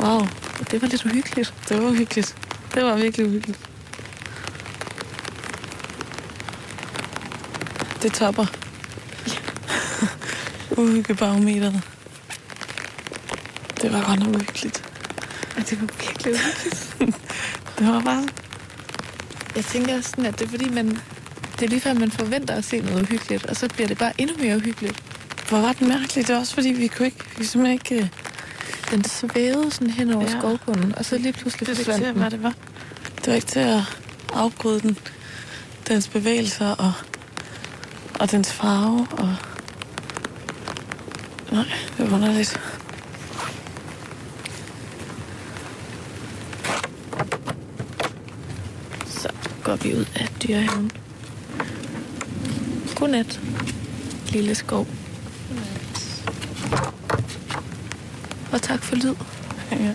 [0.01, 0.21] Wow,
[0.71, 1.55] Det var lidt uhyggeligt.
[1.69, 2.37] det var uhyggeligt.
[2.75, 3.59] Det var virkelig uhyggeligt.
[8.05, 8.47] Det topper.
[10.77, 11.81] Uhyggebarometeret.
[13.83, 14.85] Det var godt nok uhyggeligt.
[15.57, 16.93] Ja, det var virkelig uhyggeligt.
[17.79, 18.29] Det var bare...
[19.57, 20.89] Jeg tænker sådan, at det er fordi, man...
[21.59, 24.13] Det er lige før, man forventer at se noget uhyggeligt, og så bliver det bare
[24.19, 25.03] endnu mere uhyggeligt.
[25.49, 26.29] Hvor var det mærkeligt.
[26.29, 27.25] Det var også fordi, vi kunne ikke...
[27.39, 27.95] Vi kunne ikke...
[27.95, 28.07] øh,
[28.91, 30.39] Den svævede sådan hen over Ja.
[30.39, 32.43] skovbunden, og så lige pludselig Det forsvandt den.
[33.19, 33.81] Det var ikke til at
[34.33, 34.99] afbryde den,
[35.89, 36.93] dens bevægelser og,
[38.25, 39.07] og dens farve.
[39.11, 39.37] Og...
[41.53, 41.65] Nej,
[41.99, 42.61] det var underligt.
[49.07, 49.29] Så
[49.65, 50.91] går vi ud af dyrehaven.
[52.95, 53.41] Godnat,
[54.29, 54.87] lille skov.
[58.53, 59.15] Og tak for lyd.
[59.71, 59.95] Ja.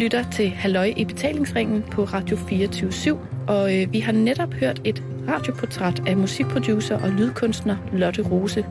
[0.00, 5.02] Lytter til Halløj i betalingsringen på Radio 24 og øh, vi har netop hørt et
[5.28, 8.66] radioportræt af musikproducer og lydkunstner Lotte Rose.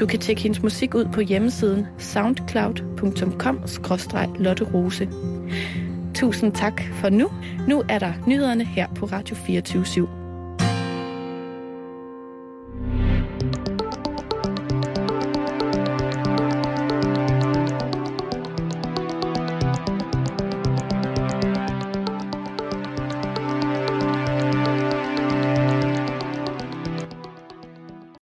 [0.00, 5.08] Du kan tjekke hendes musik ud på hjemmesiden soundcloud.com-lotte Rose.
[6.14, 7.28] tusind tak for nu.
[7.68, 10.25] Nu er der nyhederne her på Radio 24 /7.